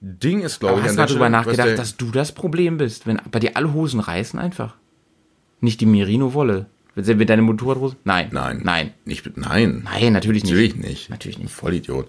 [0.00, 3.06] Ding ist, glaube ich, hast du mal drüber nachgedacht, der- dass du das Problem bist,
[3.06, 4.74] wenn bei dir alle Hosen reißen einfach?
[5.60, 6.66] Nicht die Merino-Wolle.
[6.94, 7.96] Wenn deine Motorradhose?
[8.04, 8.28] Nein.
[8.32, 8.60] Nein.
[8.64, 8.94] Nein.
[9.04, 9.82] Ich bin, nein.
[9.84, 10.52] Nein, natürlich nicht.
[10.52, 11.10] Natürlich nicht.
[11.10, 11.52] Natürlich nicht.
[11.52, 12.08] Vollidiot.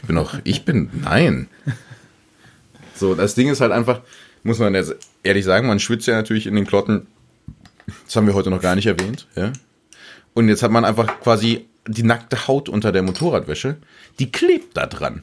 [0.00, 1.48] Ich bin auch, ich bin, nein.
[2.94, 4.00] So, das Ding ist halt einfach,
[4.44, 7.06] muss man jetzt ehrlich sagen, man schwitzt ja natürlich in den Klotten.
[8.04, 9.52] Das haben wir heute noch gar nicht erwähnt, ja.
[10.34, 13.76] Und jetzt hat man einfach quasi die nackte Haut unter der Motorradwäsche,
[14.20, 15.22] die klebt da dran.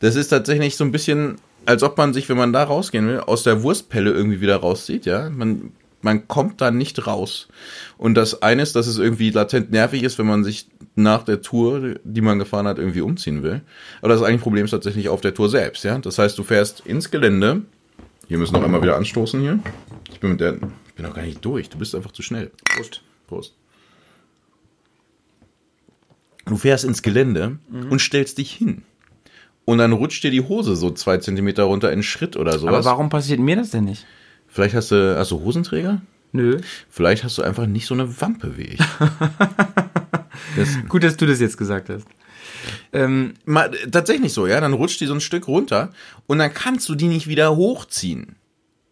[0.00, 3.20] Das ist tatsächlich so ein bisschen, als ob man sich, wenn man da rausgehen will,
[3.20, 5.30] aus der Wurstpelle irgendwie wieder rauszieht, ja.
[5.30, 5.72] Man,
[6.02, 7.48] man kommt da nicht raus.
[7.96, 11.42] Und das eine ist, dass es irgendwie latent nervig ist, wenn man sich nach der
[11.42, 13.62] Tour, die man gefahren hat, irgendwie umziehen will.
[14.00, 15.98] Aber das eigentliche Problem ist tatsächlich auf der Tour selbst, ja.
[15.98, 17.62] Das heißt, du fährst ins Gelände.
[18.26, 19.58] Hier müssen wir noch einmal wieder anstoßen hier.
[20.12, 21.70] Ich bin mit der, ich bin noch gar nicht durch.
[21.70, 22.50] Du bist einfach zu schnell.
[22.64, 23.02] Prost.
[23.26, 23.54] Prost.
[26.44, 27.58] Du fährst ins Gelände
[27.90, 28.82] und stellst dich hin.
[29.68, 32.74] Und dann rutscht dir die Hose so zwei Zentimeter runter in einen Schritt oder sowas.
[32.74, 34.06] Aber warum passiert mir das denn nicht?
[34.46, 36.00] Vielleicht hast du, hast du Hosenträger?
[36.32, 36.58] Nö.
[36.88, 38.78] Vielleicht hast du einfach nicht so eine Wampe wie ich.
[40.56, 42.06] das, Gut, dass du das jetzt gesagt hast.
[42.94, 44.58] Ähm, mal, tatsächlich so, ja.
[44.58, 45.92] Dann rutscht die so ein Stück runter
[46.26, 48.36] und dann kannst du die nicht wieder hochziehen.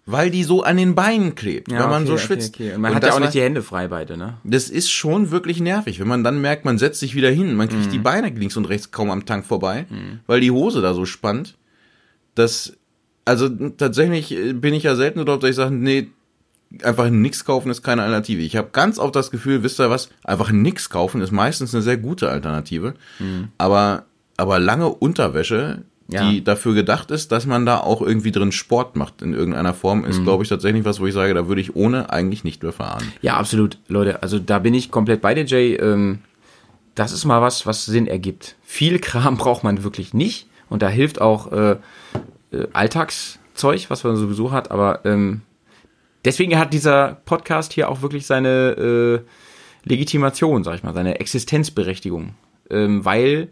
[0.09, 2.55] Weil die so an den Beinen klebt, ja, wenn man okay, so okay, schwitzt.
[2.55, 2.75] Okay.
[2.75, 4.35] Und man Und hat ja auch nicht die Hände frei beide, ne?
[4.45, 7.67] Das ist schon wirklich nervig, wenn man dann merkt, man setzt sich wieder hin, man
[7.67, 7.73] Mhm.
[7.73, 9.87] kriegt die Beine links und rechts kaum am Tank vorbei,
[10.29, 11.57] weil die Hose da so spannt.
[12.37, 12.75] Das,
[13.25, 16.09] also tatsächlich äh, bin ich ja selten so drauf, dass ich sage, nee,
[16.85, 18.43] einfach nix kaufen ist keine Alternative.
[18.43, 21.83] Ich habe ganz oft das Gefühl, wisst ihr was, einfach nix kaufen ist meistens eine
[21.83, 22.95] sehr gute Alternative.
[23.59, 24.05] Aber,
[24.37, 26.31] aber lange Unterwäsche, Ja.
[26.31, 30.05] die dafür gedacht ist, dass man da auch irgendwie drin Sport macht in irgendeiner Form,
[30.05, 32.73] ist, glaube ich, tatsächlich was, wo ich sage, da würde ich ohne eigentlich nicht mehr
[32.73, 33.03] fahren.
[33.23, 34.23] Ja, absolut, Leute.
[34.23, 35.75] Also da bin ich komplett bei dir, Jay.
[35.75, 36.21] Ähm,
[36.95, 38.55] das ist mal was, was Sinn ergibt.
[38.63, 40.47] Viel Kram braucht man wirklich nicht.
[40.69, 41.77] Und da hilft auch äh,
[42.53, 44.71] äh, Alltagszeug, was man sowieso hat.
[44.71, 45.43] Aber ähm,
[46.25, 49.21] deswegen hat dieser Podcast hier auch wirklich seine äh,
[49.89, 52.35] Legitimation, sag ich mal, seine Existenzberechtigung.
[52.71, 53.49] Ähm, weil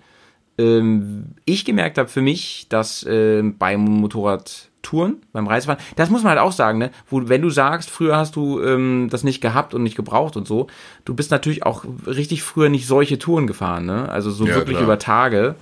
[0.58, 6.30] ähm, ich gemerkt habe für mich, dass ähm, beim Motorradtouren, beim Reisefahren, das muss man
[6.30, 6.90] halt auch sagen, ne?
[7.08, 10.46] Wo, wenn du sagst, früher hast du ähm, das nicht gehabt und nicht gebraucht und
[10.46, 10.68] so,
[11.04, 14.08] du bist natürlich auch richtig früher nicht solche Touren gefahren, ne?
[14.08, 14.84] Also so Ja, wirklich klar.
[14.84, 15.54] über Tage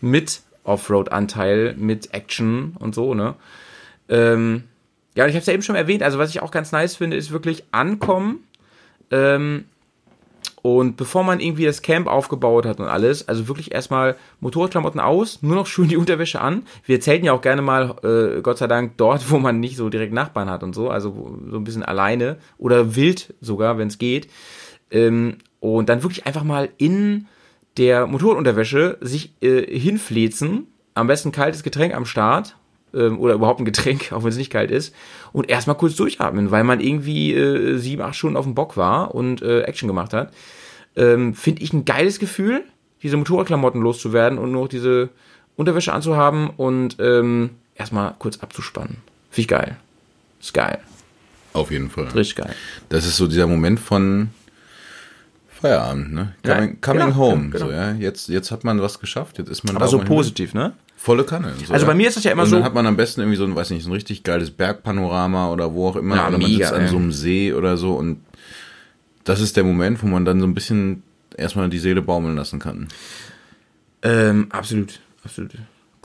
[0.00, 3.34] mit Offroad-Anteil, mit Action und so, ne?
[4.08, 4.64] Ähm,
[5.16, 6.94] ja, und ich habe es ja eben schon erwähnt, also was ich auch ganz nice
[6.96, 8.40] finde, ist wirklich ankommen,
[9.10, 9.64] ähm,
[10.66, 15.40] und bevor man irgendwie das Camp aufgebaut hat und alles, also wirklich erstmal Motorradklamotten aus,
[15.40, 16.64] nur noch schön die Unterwäsche an.
[16.84, 19.90] Wir zelten ja auch gerne mal, äh, Gott sei Dank, dort, wo man nicht so
[19.90, 23.98] direkt Nachbarn hat und so, also so ein bisschen alleine oder wild sogar, wenn es
[23.98, 24.28] geht.
[24.90, 27.28] Ähm, und dann wirklich einfach mal in
[27.76, 32.56] der Motorradunterwäsche sich äh, hinflezen, am besten kaltes Getränk am Start
[32.92, 34.94] ähm, oder überhaupt ein Getränk, auch wenn es nicht kalt ist,
[35.32, 39.14] und erstmal kurz durchatmen, weil man irgendwie äh, sieben, acht Stunden auf dem Bock war
[39.14, 40.32] und äh, Action gemacht hat.
[40.96, 42.64] Ähm, Finde ich ein geiles Gefühl,
[43.02, 45.10] diese Motorradklamotten loszuwerden und nur noch diese
[45.56, 48.96] Unterwäsche anzuhaben und ähm, erstmal kurz abzuspannen.
[49.30, 49.76] Finde ich geil.
[50.40, 50.78] Ist geil.
[51.52, 52.04] Auf jeden Fall.
[52.08, 52.54] Richtig geil.
[52.88, 54.28] Das ist so dieser Moment von
[55.48, 56.34] Feierabend, ne?
[56.44, 57.48] Ja, Coming, coming genau, home.
[57.50, 57.66] genau.
[57.66, 57.92] So, ja?
[57.92, 60.74] jetzt, jetzt hat man was geschafft, jetzt ist man Aber da, so hin positiv, ne?
[60.98, 61.54] Volle Kanne.
[61.64, 63.20] So, Also bei mir ist das ja immer Und so- dann hat man am besten
[63.22, 66.16] irgendwie so ein, weiß nicht, so ein richtig geiles Bergpanorama oder wo auch immer.
[66.16, 66.88] Ja, oder man mega, sitzt an ey.
[66.88, 68.20] so einem See oder so und
[69.26, 71.02] das ist der Moment, wo man dann so ein bisschen
[71.36, 72.88] erstmal die Seele baumeln lassen kann.
[74.02, 75.52] Ähm, absolut, absolut.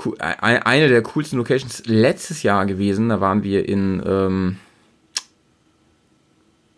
[0.03, 0.15] Cool.
[0.19, 4.57] Ein- Eine der coolsten Locations letztes Jahr gewesen, da waren wir in ähm,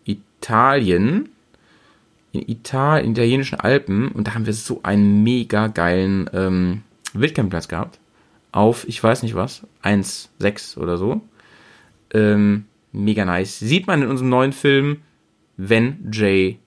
[0.04, 1.30] Italien,
[2.32, 6.82] in Italien, italienischen Alpen und da haben wir so einen mega geilen ähm,
[7.14, 7.98] Wildcampingplatz gehabt.
[8.52, 11.22] Auf, ich weiß nicht was, 1,6 oder so.
[12.12, 13.58] Ähm, mega nice.
[13.58, 14.98] Sieht man in unserem neuen Film,
[15.56, 16.58] wenn Jay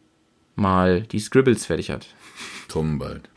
[0.56, 2.08] mal die Scribbles fertig hat.
[2.72, 3.30] Kommen bald.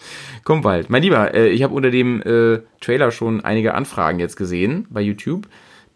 [0.45, 0.91] Kommt bald.
[0.91, 5.01] Mein Lieber, äh, ich habe unter dem äh, Trailer schon einige Anfragen jetzt gesehen bei
[5.01, 5.47] YouTube,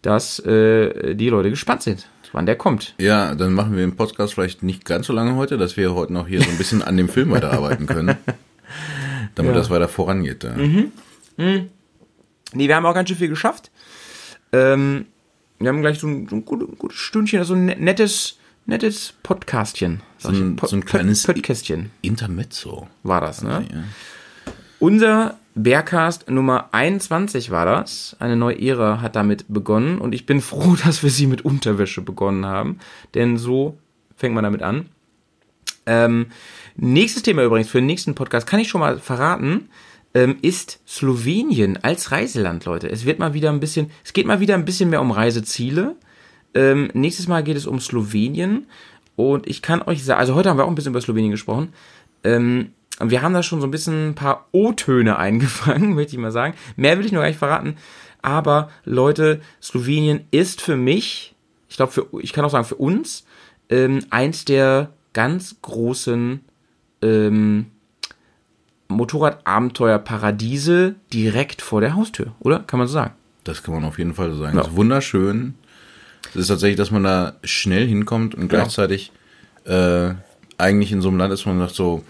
[0.01, 2.95] dass äh, die Leute gespannt sind, wann der kommt.
[2.99, 6.13] Ja, dann machen wir den Podcast vielleicht nicht ganz so lange heute, dass wir heute
[6.13, 8.15] noch hier so ein bisschen an dem Film weiterarbeiten können.
[9.35, 9.57] Damit Ja.
[9.57, 10.43] das weiter vorangeht.
[10.43, 10.55] Da.
[10.57, 11.67] Nee,
[12.53, 13.71] wir haben auch ganz schön viel geschafft.
[14.53, 15.07] Ähm,
[15.59, 20.01] wir haben gleich so ein, so ein gutes, Stündchen, also ein ne- nettes nettes Podcastchen.
[20.17, 22.87] So ein, so ein kleines Podcastchen Intermezzo.
[23.03, 23.65] war das, ne?
[23.71, 23.83] Ja.
[24.79, 28.15] Unser Bearcast Nummer 21 war das.
[28.19, 32.01] Eine neue Ära hat damit begonnen und ich bin froh, dass wir sie mit Unterwäsche
[32.01, 32.79] begonnen haben,
[33.13, 33.77] denn so
[34.15, 34.87] fängt man damit an.
[35.85, 36.27] Ähm,
[36.75, 39.69] nächstes Thema übrigens für den nächsten Podcast kann ich schon mal verraten,
[40.15, 42.89] ähm, ist Slowenien als Reiseland, Leute.
[42.89, 45.95] Es wird mal wieder ein bisschen, es geht mal wieder ein bisschen mehr um Reiseziele.
[46.55, 48.65] Ähm, nächstes Mal geht es um Slowenien
[49.15, 51.73] und ich kann euch sagen, also heute haben wir auch ein bisschen über Slowenien gesprochen.
[52.23, 56.31] Ähm, wir haben da schon so ein bisschen ein paar O-Töne eingefangen, möchte ich mal
[56.31, 56.55] sagen.
[56.77, 57.75] Mehr will ich noch gar nicht verraten.
[58.21, 61.35] Aber Leute, Slowenien ist für mich,
[61.69, 63.25] ich glaube, ich kann auch sagen, für uns,
[63.69, 66.41] ähm, eins der ganz großen
[67.01, 67.67] ähm,
[68.87, 72.59] Motorradabenteuer-Paradiese direkt vor der Haustür, oder?
[72.59, 73.13] Kann man so sagen.
[73.43, 74.55] Das kann man auf jeden Fall so sagen.
[74.55, 74.63] Ja.
[74.63, 75.55] Das ist wunderschön.
[76.29, 79.11] Es ist tatsächlich, dass man da schnell hinkommt und gleichzeitig
[79.65, 80.13] äh,
[80.57, 82.03] eigentlich in so einem Land ist, wo man sagt so,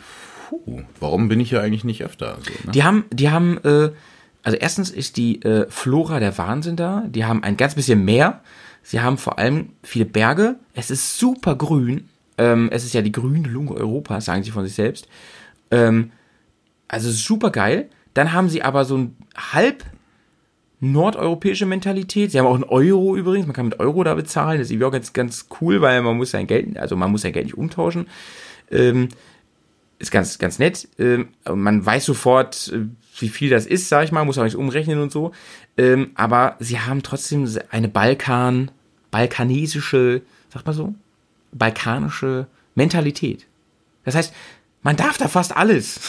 [0.50, 2.38] puh, warum bin ich hier eigentlich nicht öfter?
[2.42, 2.72] So, ne?
[2.72, 3.92] Die haben, die haben, äh,
[4.44, 7.06] also erstens ist die äh, Flora der Wahnsinn da.
[7.08, 8.42] Die haben ein ganz bisschen Meer.
[8.84, 10.56] Sie haben vor allem viele Berge.
[10.74, 12.10] Es ist super grün.
[12.38, 15.08] Ähm, es ist ja die grüne Lunge Europas, sagen sie von sich selbst.
[15.72, 16.12] Ähm,
[16.88, 17.90] also super geil.
[18.14, 19.84] Dann haben sie aber so ein halb
[20.92, 22.32] nordeuropäische Mentalität.
[22.32, 23.48] Sie haben auch einen Euro übrigens.
[23.48, 24.60] Man kann mit Euro da bezahlen.
[24.60, 27.22] Das ist irgendwie auch ganz, ganz cool, weil man muss sein Geld, also man muss
[27.22, 28.08] sein Geld nicht umtauschen.
[28.72, 29.10] Ähm,
[30.00, 30.88] ist ganz, ganz nett.
[31.00, 32.86] Ähm, man weiß sofort, äh,
[33.20, 35.32] wie viel das ist, sag ich mal, muss auch nicht umrechnen und so.
[35.78, 38.72] Ähm, aber sie haben trotzdem eine Balkan,
[39.12, 40.22] balkanesische,
[40.54, 40.94] sagt man so,
[41.52, 43.46] balkanische Mentalität.
[44.04, 44.34] Das heißt,
[44.84, 46.00] man darf da fast alles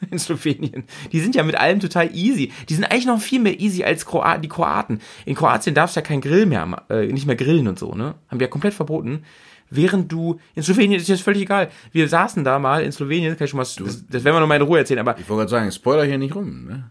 [0.10, 0.84] in Slowenien.
[1.12, 2.52] Die sind ja mit allem total easy.
[2.68, 5.00] Die sind eigentlich noch viel mehr easy als Kroaten, die Kroaten.
[5.24, 8.14] In Kroatien darfst du ja kein Grill mehr, äh, nicht mehr grillen und so, ne?
[8.28, 9.22] Haben wir ja komplett verboten.
[9.68, 11.70] Während du, in Slowenien ist das völlig egal.
[11.90, 14.46] Wir saßen da mal in Slowenien, kann ich schon mal, das, das werden wir noch
[14.46, 16.66] mal in Ruhe erzählen, aber Ich wollte gerade sagen, Spoiler hier nicht rum.
[16.66, 16.90] Ne?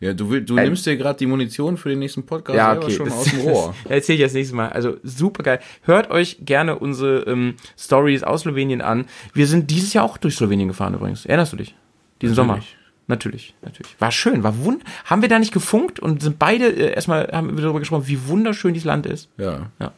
[0.00, 2.76] Ja, du, will, du Äh, nimmst dir gerade die Munition für den nächsten Podcast ja,
[2.76, 2.90] okay.
[2.90, 3.74] schon das- aus dem Rohr.
[3.88, 4.70] Erzähle ich das nächste Mal.
[4.70, 5.60] Also super geil.
[5.82, 9.06] Hört euch gerne unsere ähm, Stories aus Slowenien an.
[9.32, 11.24] Wir sind dieses Jahr auch durch Slowenien gefahren übrigens.
[11.26, 11.74] Erinnerst du dich?
[12.20, 12.60] Diesen Sommer.
[13.08, 13.54] Natürlich.
[13.62, 13.94] Natürlich.
[14.00, 14.82] War schön, war wund.
[15.04, 18.26] Haben wir da nicht gefunkt und sind beide äh, erstmal haben wir darüber gesprochen, wie
[18.26, 19.28] wunderschön dieses Land ist.
[19.38, 19.70] Ja.
[19.78, 19.92] Ja.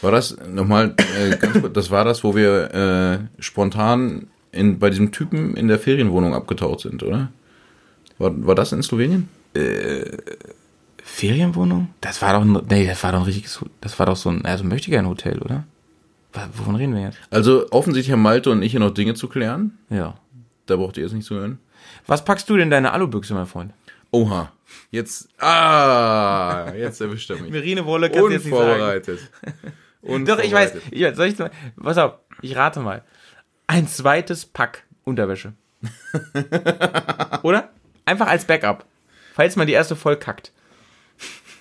[0.00, 4.90] War das nochmal, äh, ganz kurz, das war das, wo wir äh, spontan in, bei
[4.90, 7.28] diesem Typen in der Ferienwohnung abgetaucht sind, oder?
[8.18, 9.28] War, war das in Slowenien?
[11.02, 11.88] Ferienwohnung?
[12.00, 14.44] Das war doch ein, nee, das war doch ein richtiges, das war doch so ein,
[14.44, 15.64] also möchte gerne Hotel, oder?
[16.54, 17.18] Wovon reden wir jetzt?
[17.30, 19.78] Also offensichtlich haben Malte und ich hier noch Dinge zu klären.
[19.90, 20.14] Ja.
[20.72, 21.58] Da braucht ihr jetzt nicht zu hören.
[22.06, 23.74] Was packst du denn in deine Alubüchse, mein Freund?
[24.10, 24.50] Oha.
[24.90, 27.52] Jetzt, ah, jetzt erwischt er mich.
[27.52, 29.20] Merino-Wolle Unvorbereitet.
[30.02, 30.72] Doch, ich weiß.
[30.90, 31.36] Ich, weiß, soll ich,
[31.76, 33.04] pass auf, ich rate mal.
[33.66, 35.52] Ein zweites Pack Unterwäsche.
[37.42, 37.68] Oder?
[38.06, 38.86] Einfach als Backup.
[39.34, 40.52] Falls man die erste voll kackt.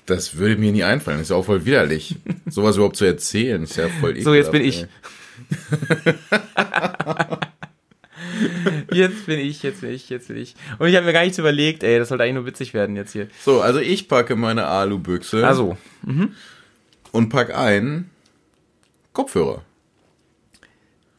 [0.05, 1.17] Das würde mir nie einfallen.
[1.17, 2.15] Das ist ja auch voll widerlich.
[2.45, 4.89] Sowas überhaupt zu erzählen, ist ja voll So, jetzt bin ekelhaft,
[5.49, 7.47] ich.
[8.93, 10.55] Jetzt bin ich, jetzt bin ich, jetzt bin ich.
[10.79, 13.11] Und ich habe mir gar nichts überlegt, ey, das sollte eigentlich nur witzig werden jetzt
[13.13, 13.27] hier.
[13.43, 15.77] So, also ich packe meine Alubüchse Also,
[17.11, 18.09] und pack ein
[19.13, 19.61] Kopfhörer.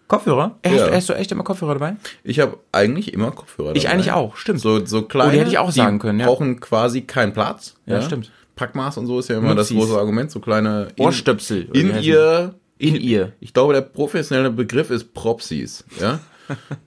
[0.09, 0.59] Kopfhörer?
[0.64, 0.70] Ja.
[0.73, 1.97] hast, du, hast du echt immer Kopfhörer dabei?
[2.23, 3.95] Ich habe eigentlich immer Kopfhörer Ich dabei.
[3.95, 4.61] eigentlich auch, stimmt.
[4.61, 6.27] So, so kleine, Oh, die hätte ich auch sagen können, ja.
[6.27, 7.75] brauchen quasi keinen Platz.
[7.87, 8.31] Ja, stimmt.
[8.57, 9.89] Packmaß und so ist ja immer das Nupsis.
[9.89, 10.31] große Argument.
[10.31, 11.68] So kleine in- Ohrstöpsel.
[11.73, 12.55] in ihr?
[12.77, 13.33] In ihr.
[13.41, 16.20] ich glaube, der professionelle Begriff ist Propsies, ja.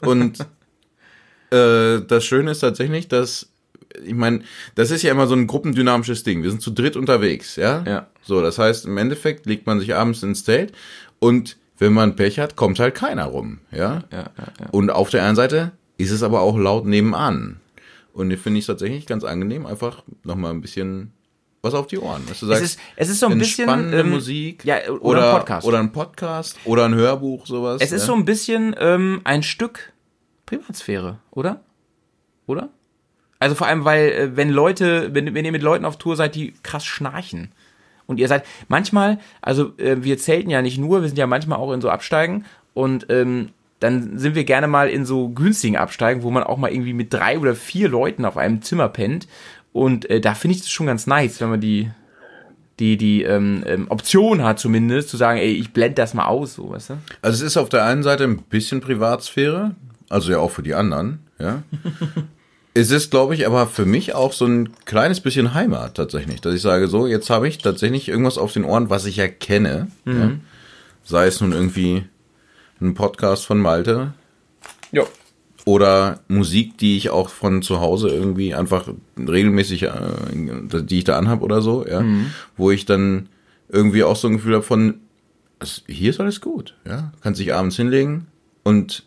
[0.01, 0.39] Und
[1.51, 3.49] äh, das Schöne ist tatsächlich, dass
[4.03, 4.41] ich meine,
[4.75, 6.43] das ist ja immer so ein gruppendynamisches Ding.
[6.43, 7.83] Wir sind zu dritt unterwegs, ja.
[7.85, 8.07] Ja.
[8.23, 10.73] So, das heißt, im Endeffekt legt man sich abends ins Zelt
[11.19, 14.03] und wenn man Pech hat, kommt halt keiner rum, ja.
[14.11, 14.69] Ja, ja, ja.
[14.71, 17.59] Und auf der einen Seite ist es aber auch laut nebenan.
[18.13, 21.11] Und ich finde ich tatsächlich ganz angenehm, einfach nochmal ein bisschen
[21.65, 22.23] was auf die Ohren.
[22.29, 23.93] Dass du Es sagst, ist, es ist so ein bisschen.
[23.93, 25.67] ähm, Musik Ja, oder, oder, ein Podcast.
[25.67, 27.81] oder ein Podcast oder ein Hörbuch, sowas.
[27.81, 28.07] es ist ja.
[28.07, 29.91] so ein bisschen ähm, ein Stück
[30.45, 31.61] Privatsphäre, oder?
[32.47, 32.69] Oder?
[33.39, 36.35] Also vor allem, weil, äh, wenn Leute, wenn, wenn ihr mit Leuten auf Tour seid,
[36.35, 37.51] die krass schnarchen.
[38.07, 41.57] Und ihr seid manchmal, also äh, wir zelten ja nicht nur, wir sind ja manchmal
[41.57, 42.45] auch in so Absteigen
[42.75, 43.49] und ähm,
[43.79, 47.11] dann sind wir gerne mal in so günstigen Absteigen, wo man auch mal irgendwie mit
[47.13, 49.27] drei oder vier Leuten auf einem Zimmer pennt.
[49.75, 51.91] Und äh, da finde ich das schon ganz nice, wenn man die,
[52.79, 56.53] die, die ähm, ähm, Option hat zumindest, zu sagen, ey, ich blende das mal aus,
[56.53, 56.97] so, weißt du?
[57.21, 59.75] Also es ist auf der einen Seite ein bisschen Privatsphäre,
[60.07, 61.61] also ja auch für die anderen, ja.
[62.73, 66.53] es ist, glaube ich, aber für mich auch so ein kleines bisschen Heimat tatsächlich, dass
[66.53, 69.87] ich sage, so, jetzt habe ich tatsächlich irgendwas auf den Ohren, was ich ja kenne,
[70.05, 70.31] ja?
[71.03, 72.05] Sei es nun irgendwie
[72.79, 74.13] ein Podcast von Malte
[74.93, 75.03] Ja.
[75.65, 78.87] Oder Musik, die ich auch von zu Hause irgendwie einfach
[79.17, 79.91] regelmäßig, äh,
[80.83, 82.03] die ich da anhab oder so, ja,
[82.55, 83.27] wo ich dann
[83.69, 84.99] irgendwie auch so ein Gefühl habe von,
[85.59, 88.27] es- hier ist alles gut, ja, kannst dich abends hinlegen
[88.63, 89.03] und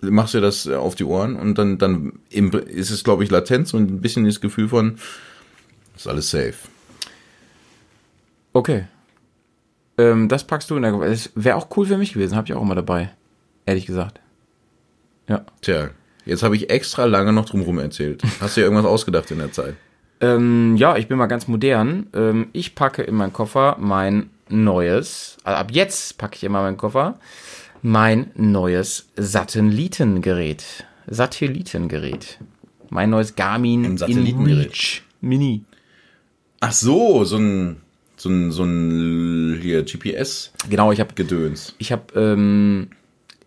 [0.00, 3.90] machst dir das auf die Ohren und dann, dann ist es, glaube ich, Latenz und
[3.90, 4.96] ein bisschen das Gefühl von,
[5.96, 6.54] ist alles safe.
[8.52, 8.86] Okay.
[9.98, 10.92] Ähm, das packst du in der.
[10.98, 13.10] Das wäre auch cool für mich gewesen, habe ich auch immer dabei.
[13.66, 14.20] Ehrlich gesagt.
[15.28, 15.44] Ja.
[15.62, 15.90] Tja,
[16.24, 18.22] jetzt habe ich extra lange noch drumherum erzählt.
[18.40, 19.74] Hast du dir irgendwas ausgedacht in der Zeit?
[20.20, 22.06] Ähm, ja, ich bin mal ganz modern.
[22.14, 26.76] Ähm, ich packe in meinen Koffer mein neues, also ab jetzt packe ich immer meinen
[26.76, 27.18] Koffer,
[27.82, 30.86] mein neues Satellitengerät.
[31.06, 32.38] Satellitengerät.
[32.90, 35.02] Mein neues Garmin Ein Satellitengerät.
[35.20, 35.64] Mini.
[36.60, 37.82] Ach so, so ein,
[38.16, 40.52] so ein, so ein hier GPS-Gedöns.
[40.70, 41.12] Genau, ich habe
[41.78, 42.94] ich habe ähm, äh,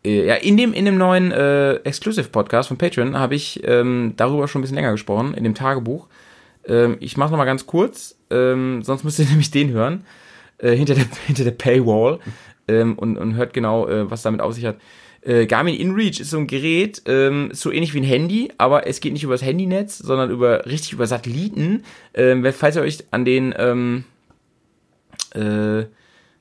[0.06, 4.48] ja in dem in dem neuen äh, Exclusive Podcast von Patreon habe ich ähm, darüber
[4.48, 6.08] schon ein bisschen länger gesprochen in dem Tagebuch.
[6.68, 10.06] Ähm, ich mache noch mal ganz kurz, ähm, sonst müsst ihr nämlich den hören
[10.60, 12.20] äh, hinter der hinter der Paywall
[12.68, 14.78] ähm, und und hört genau äh, was damit auf sich hat.
[15.22, 19.02] Äh, Garmin InReach ist so ein Gerät, ähm, so ähnlich wie ein Handy, aber es
[19.02, 21.84] geht nicht über das Handynetz, sondern über richtig über Satelliten.
[22.14, 24.06] Ähm, falls ihr euch an den ähm,
[25.34, 25.86] äh,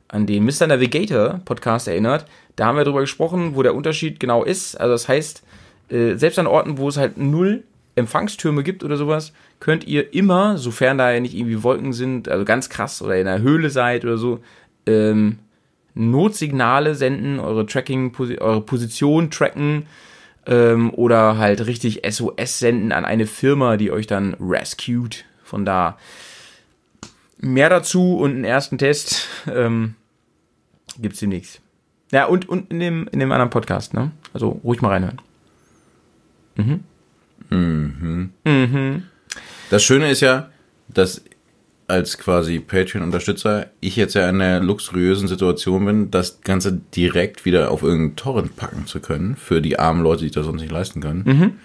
[0.09, 0.69] an den Mr.
[0.69, 2.27] Navigator Podcast erinnert,
[2.57, 4.75] da haben wir darüber gesprochen, wo der Unterschied genau ist.
[4.77, 5.43] Also das heißt,
[5.91, 10.59] äh, selbst an Orten, wo es halt null Empfangstürme gibt oder sowas, könnt ihr immer,
[10.59, 14.05] sofern da ja nicht irgendwie Wolken sind, also ganz krass oder in einer Höhle seid
[14.05, 14.41] oder so,
[14.87, 15.39] ähm,
[15.95, 19.87] Notsignale senden, eure Tracking, eure Position tracken
[20.47, 25.25] ähm, oder halt richtig SOS senden an eine Firma, die euch dann rescued.
[25.43, 25.97] Von da
[27.39, 29.95] mehr dazu und einen ersten Test ähm,
[31.01, 31.61] gibt's demnächst.
[32.13, 34.13] Ja, und, und in dem, in dem anderen Podcast, ne?
[34.33, 35.21] Also ruhig mal reinhören.
[39.71, 40.51] Das Schöne ist ja,
[40.89, 41.23] dass
[41.89, 47.71] als quasi Patreon-Unterstützer ich jetzt ja in der luxuriösen Situation bin, das Ganze direkt wieder
[47.71, 51.01] auf irgendeinen Torrent packen zu können, für die armen Leute, die das sonst nicht leisten
[51.01, 51.61] können.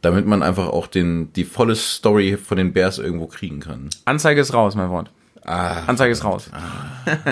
[0.00, 3.90] Damit man einfach auch den, die volle Story von den Bears irgendwo kriegen kann.
[4.06, 5.10] Anzeige ist raus, mein Freund.
[5.44, 6.50] Ah, Anzeige ist raus.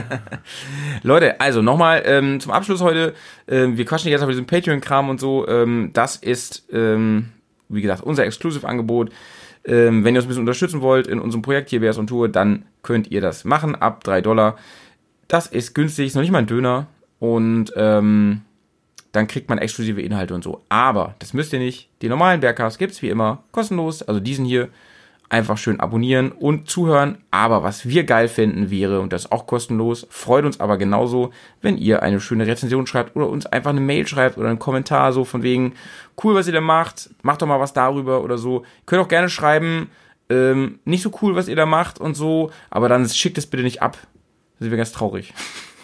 [1.02, 3.14] Leute, also nochmal ähm, zum Abschluss heute.
[3.46, 5.46] Ähm, wir quatschen jetzt auf diesem Patreon-Kram und so.
[5.46, 7.30] Ähm, das ist, ähm,
[7.68, 9.10] wie gesagt, unser Exclusive-Angebot.
[9.64, 12.28] Ähm, wenn ihr uns ein bisschen unterstützen wollt in unserem Projekt hier Bears on Tour,
[12.28, 14.56] dann könnt ihr das machen ab 3 Dollar.
[15.28, 16.86] Das ist günstig, ist noch nicht mal ein Döner.
[17.18, 18.42] Und ähm,
[19.12, 20.62] dann kriegt man exklusive Inhalte und so.
[20.68, 21.90] Aber das müsst ihr nicht.
[22.00, 24.02] Die normalen Bergcasts gibt's wie immer kostenlos.
[24.02, 24.68] Also diesen hier
[25.30, 27.18] einfach schön abonnieren und zuhören.
[27.30, 31.30] Aber was wir geil finden wäre, und das ist auch kostenlos, freut uns aber genauso,
[31.60, 35.12] wenn ihr eine schöne Rezension schreibt oder uns einfach eine Mail schreibt oder einen Kommentar
[35.12, 35.74] so von wegen,
[36.22, 38.60] cool, was ihr da macht, macht doch mal was darüber oder so.
[38.60, 39.90] Ihr könnt auch gerne schreiben,
[40.30, 43.62] ähm, nicht so cool, was ihr da macht und so, aber dann schickt es bitte
[43.62, 43.98] nicht ab.
[44.58, 45.32] Das sind wir ganz traurig.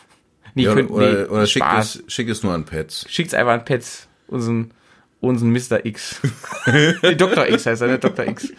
[0.55, 3.07] nee, ja, könnt- oder, nee, oder schickt es, schick es nur an Pets.
[3.09, 4.73] Schickt's einfach an Pets, unseren,
[5.25, 5.85] unseren Mr.
[5.85, 6.21] X.
[7.03, 7.47] nee, Dr.
[7.49, 7.99] X heißt er, ne?
[7.99, 8.27] Dr.
[8.27, 8.53] X.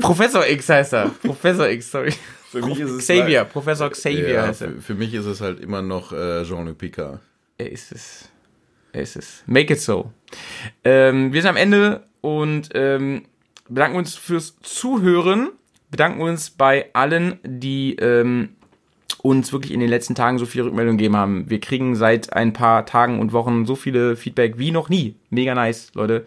[0.00, 1.10] Professor X heißt er.
[1.22, 2.12] Professor X, sorry.
[2.50, 4.68] Für mich ist es Xavier, Professor Xavier Ja, heißt er.
[4.72, 7.20] für, für mich ist es halt immer noch äh, Jean-Luc Picard.
[7.58, 8.28] Er ist es.
[8.92, 9.42] Er ist es.
[9.46, 10.12] Make it so.
[10.82, 13.22] Ähm, wir sind am Ende und ähm,
[13.68, 15.50] bedanken uns fürs Zuhören.
[15.90, 18.56] Bedanken uns bei allen, die ähm,
[19.18, 21.50] uns wirklich in den letzten Tagen so viele Rückmeldungen gegeben haben.
[21.50, 25.16] Wir kriegen seit ein paar Tagen und Wochen so viele Feedback wie noch nie.
[25.30, 26.24] Mega nice, Leute.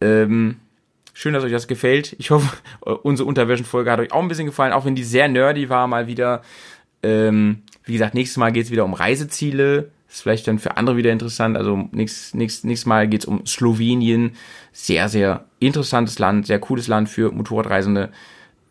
[0.00, 0.56] Ähm,
[1.14, 2.14] schön, dass euch das gefällt.
[2.18, 2.56] Ich hoffe,
[3.02, 6.06] unsere Unterwäschenfolge hat euch auch ein bisschen gefallen, auch wenn die sehr nerdy war mal
[6.06, 6.42] wieder.
[7.02, 9.90] Ähm, wie gesagt, nächstes Mal geht es wieder um Reiseziele.
[10.08, 11.56] Ist vielleicht dann für andere wieder interessant.
[11.56, 14.32] Also nächstes, nächstes, nächstes Mal geht es um Slowenien.
[14.72, 18.10] Sehr, sehr interessantes Land, sehr cooles Land für Motorradreisende.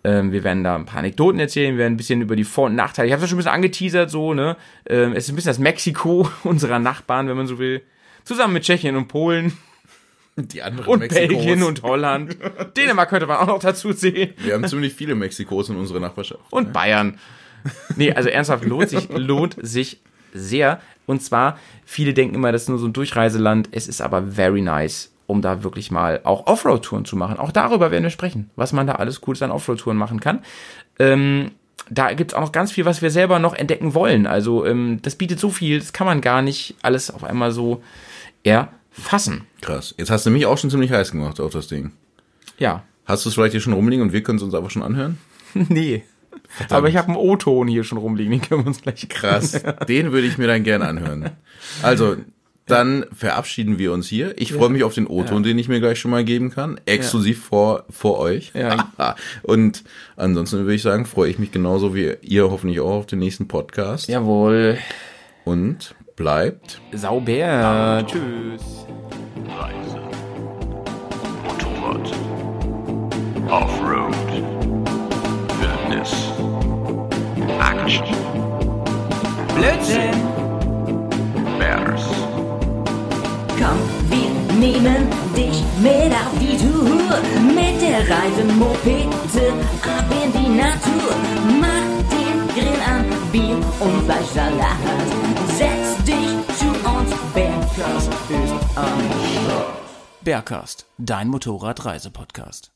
[0.04, 2.66] Ähm, wir werden da ein paar Anekdoten erzählen, wir werden ein bisschen über die Vor-
[2.66, 3.08] und Nachteile.
[3.08, 4.58] Ich habe das schon ein bisschen angeteasert, so, ne?
[4.88, 7.84] Ähm, es ist ein bisschen das Mexiko unserer Nachbarn, wenn man so will.
[8.24, 9.54] Zusammen mit Tschechien und Polen
[10.36, 12.38] Die anderen und Belgien und Holland.
[12.78, 14.34] Dänemark könnte man auch noch dazu sehen.
[14.38, 16.42] Wir haben ziemlich viele Mexikos in unserer Nachbarschaft.
[16.52, 17.18] Und Bayern.
[17.96, 20.00] Nee, also ernsthaft, lohnt sich, lohnt sich
[20.34, 20.82] sehr.
[21.06, 23.70] Und zwar, viele denken immer, das ist nur so ein Durchreiseland.
[23.72, 27.38] Es ist aber very nice, um da wirklich mal auch Offroad-Touren zu machen.
[27.38, 30.40] Auch darüber werden wir sprechen, was man da alles Cooles an Offroad-Touren machen kann.
[31.00, 31.52] Ähm,
[31.90, 34.28] da gibt's auch noch ganz viel, was wir selber noch entdecken wollen.
[34.28, 37.84] Also ähm, das bietet so viel, das kann man gar nicht alles auf einmal so
[38.44, 39.48] erfassen.
[39.62, 39.96] Krass.
[39.98, 41.92] Jetzt hast du mich auch schon ziemlich heiß gemacht auf das Ding.
[42.58, 42.84] Ja.
[43.06, 45.18] Hast du es vielleicht hier schon rumliegen und wir können es uns einfach schon anhören?
[45.54, 46.04] nee.
[46.70, 50.12] Aber ich habe einen O-Ton hier schon rumliegen, den können wir uns gleich Krass, den
[50.12, 51.32] würde ich mir dann gerne anhören.
[51.82, 52.18] Also,
[52.66, 54.40] dann verabschieden wir uns hier.
[54.40, 56.80] Ich freue mich auf den O-Ton, den ich mir gleich schon mal geben kann.
[56.86, 58.52] Exklusiv vor, vor euch.
[58.54, 58.90] Ja.
[59.44, 59.84] Und
[60.16, 63.48] ansonsten würde ich sagen, freue ich mich genauso wie ihr hoffentlich auch auf den nächsten
[63.48, 64.08] Podcast.
[64.08, 64.78] Jawohl.
[65.44, 68.06] Und bleibt Sauber.
[68.08, 68.86] Tschüss.
[69.48, 70.02] Reise.
[71.44, 72.14] Motorrad.
[73.50, 74.16] Offroad.
[75.60, 76.14] Wildnis.
[77.60, 78.06] Action.
[79.56, 80.12] Blödsinn.
[81.60, 82.31] Bears.
[83.62, 83.78] Komm,
[84.10, 87.22] wir nehmen dich mit auf die Tour.
[87.54, 89.54] Mit der Reise Mopete
[89.84, 91.14] ab in die Natur.
[91.60, 94.78] Mach den Grill an, Bier und Fleischsalat.
[95.50, 99.00] Setz dich zu uns, Bergkast ist am
[99.46, 99.82] Start.
[100.22, 102.72] Bergcast, dein Motorradreisepodcast.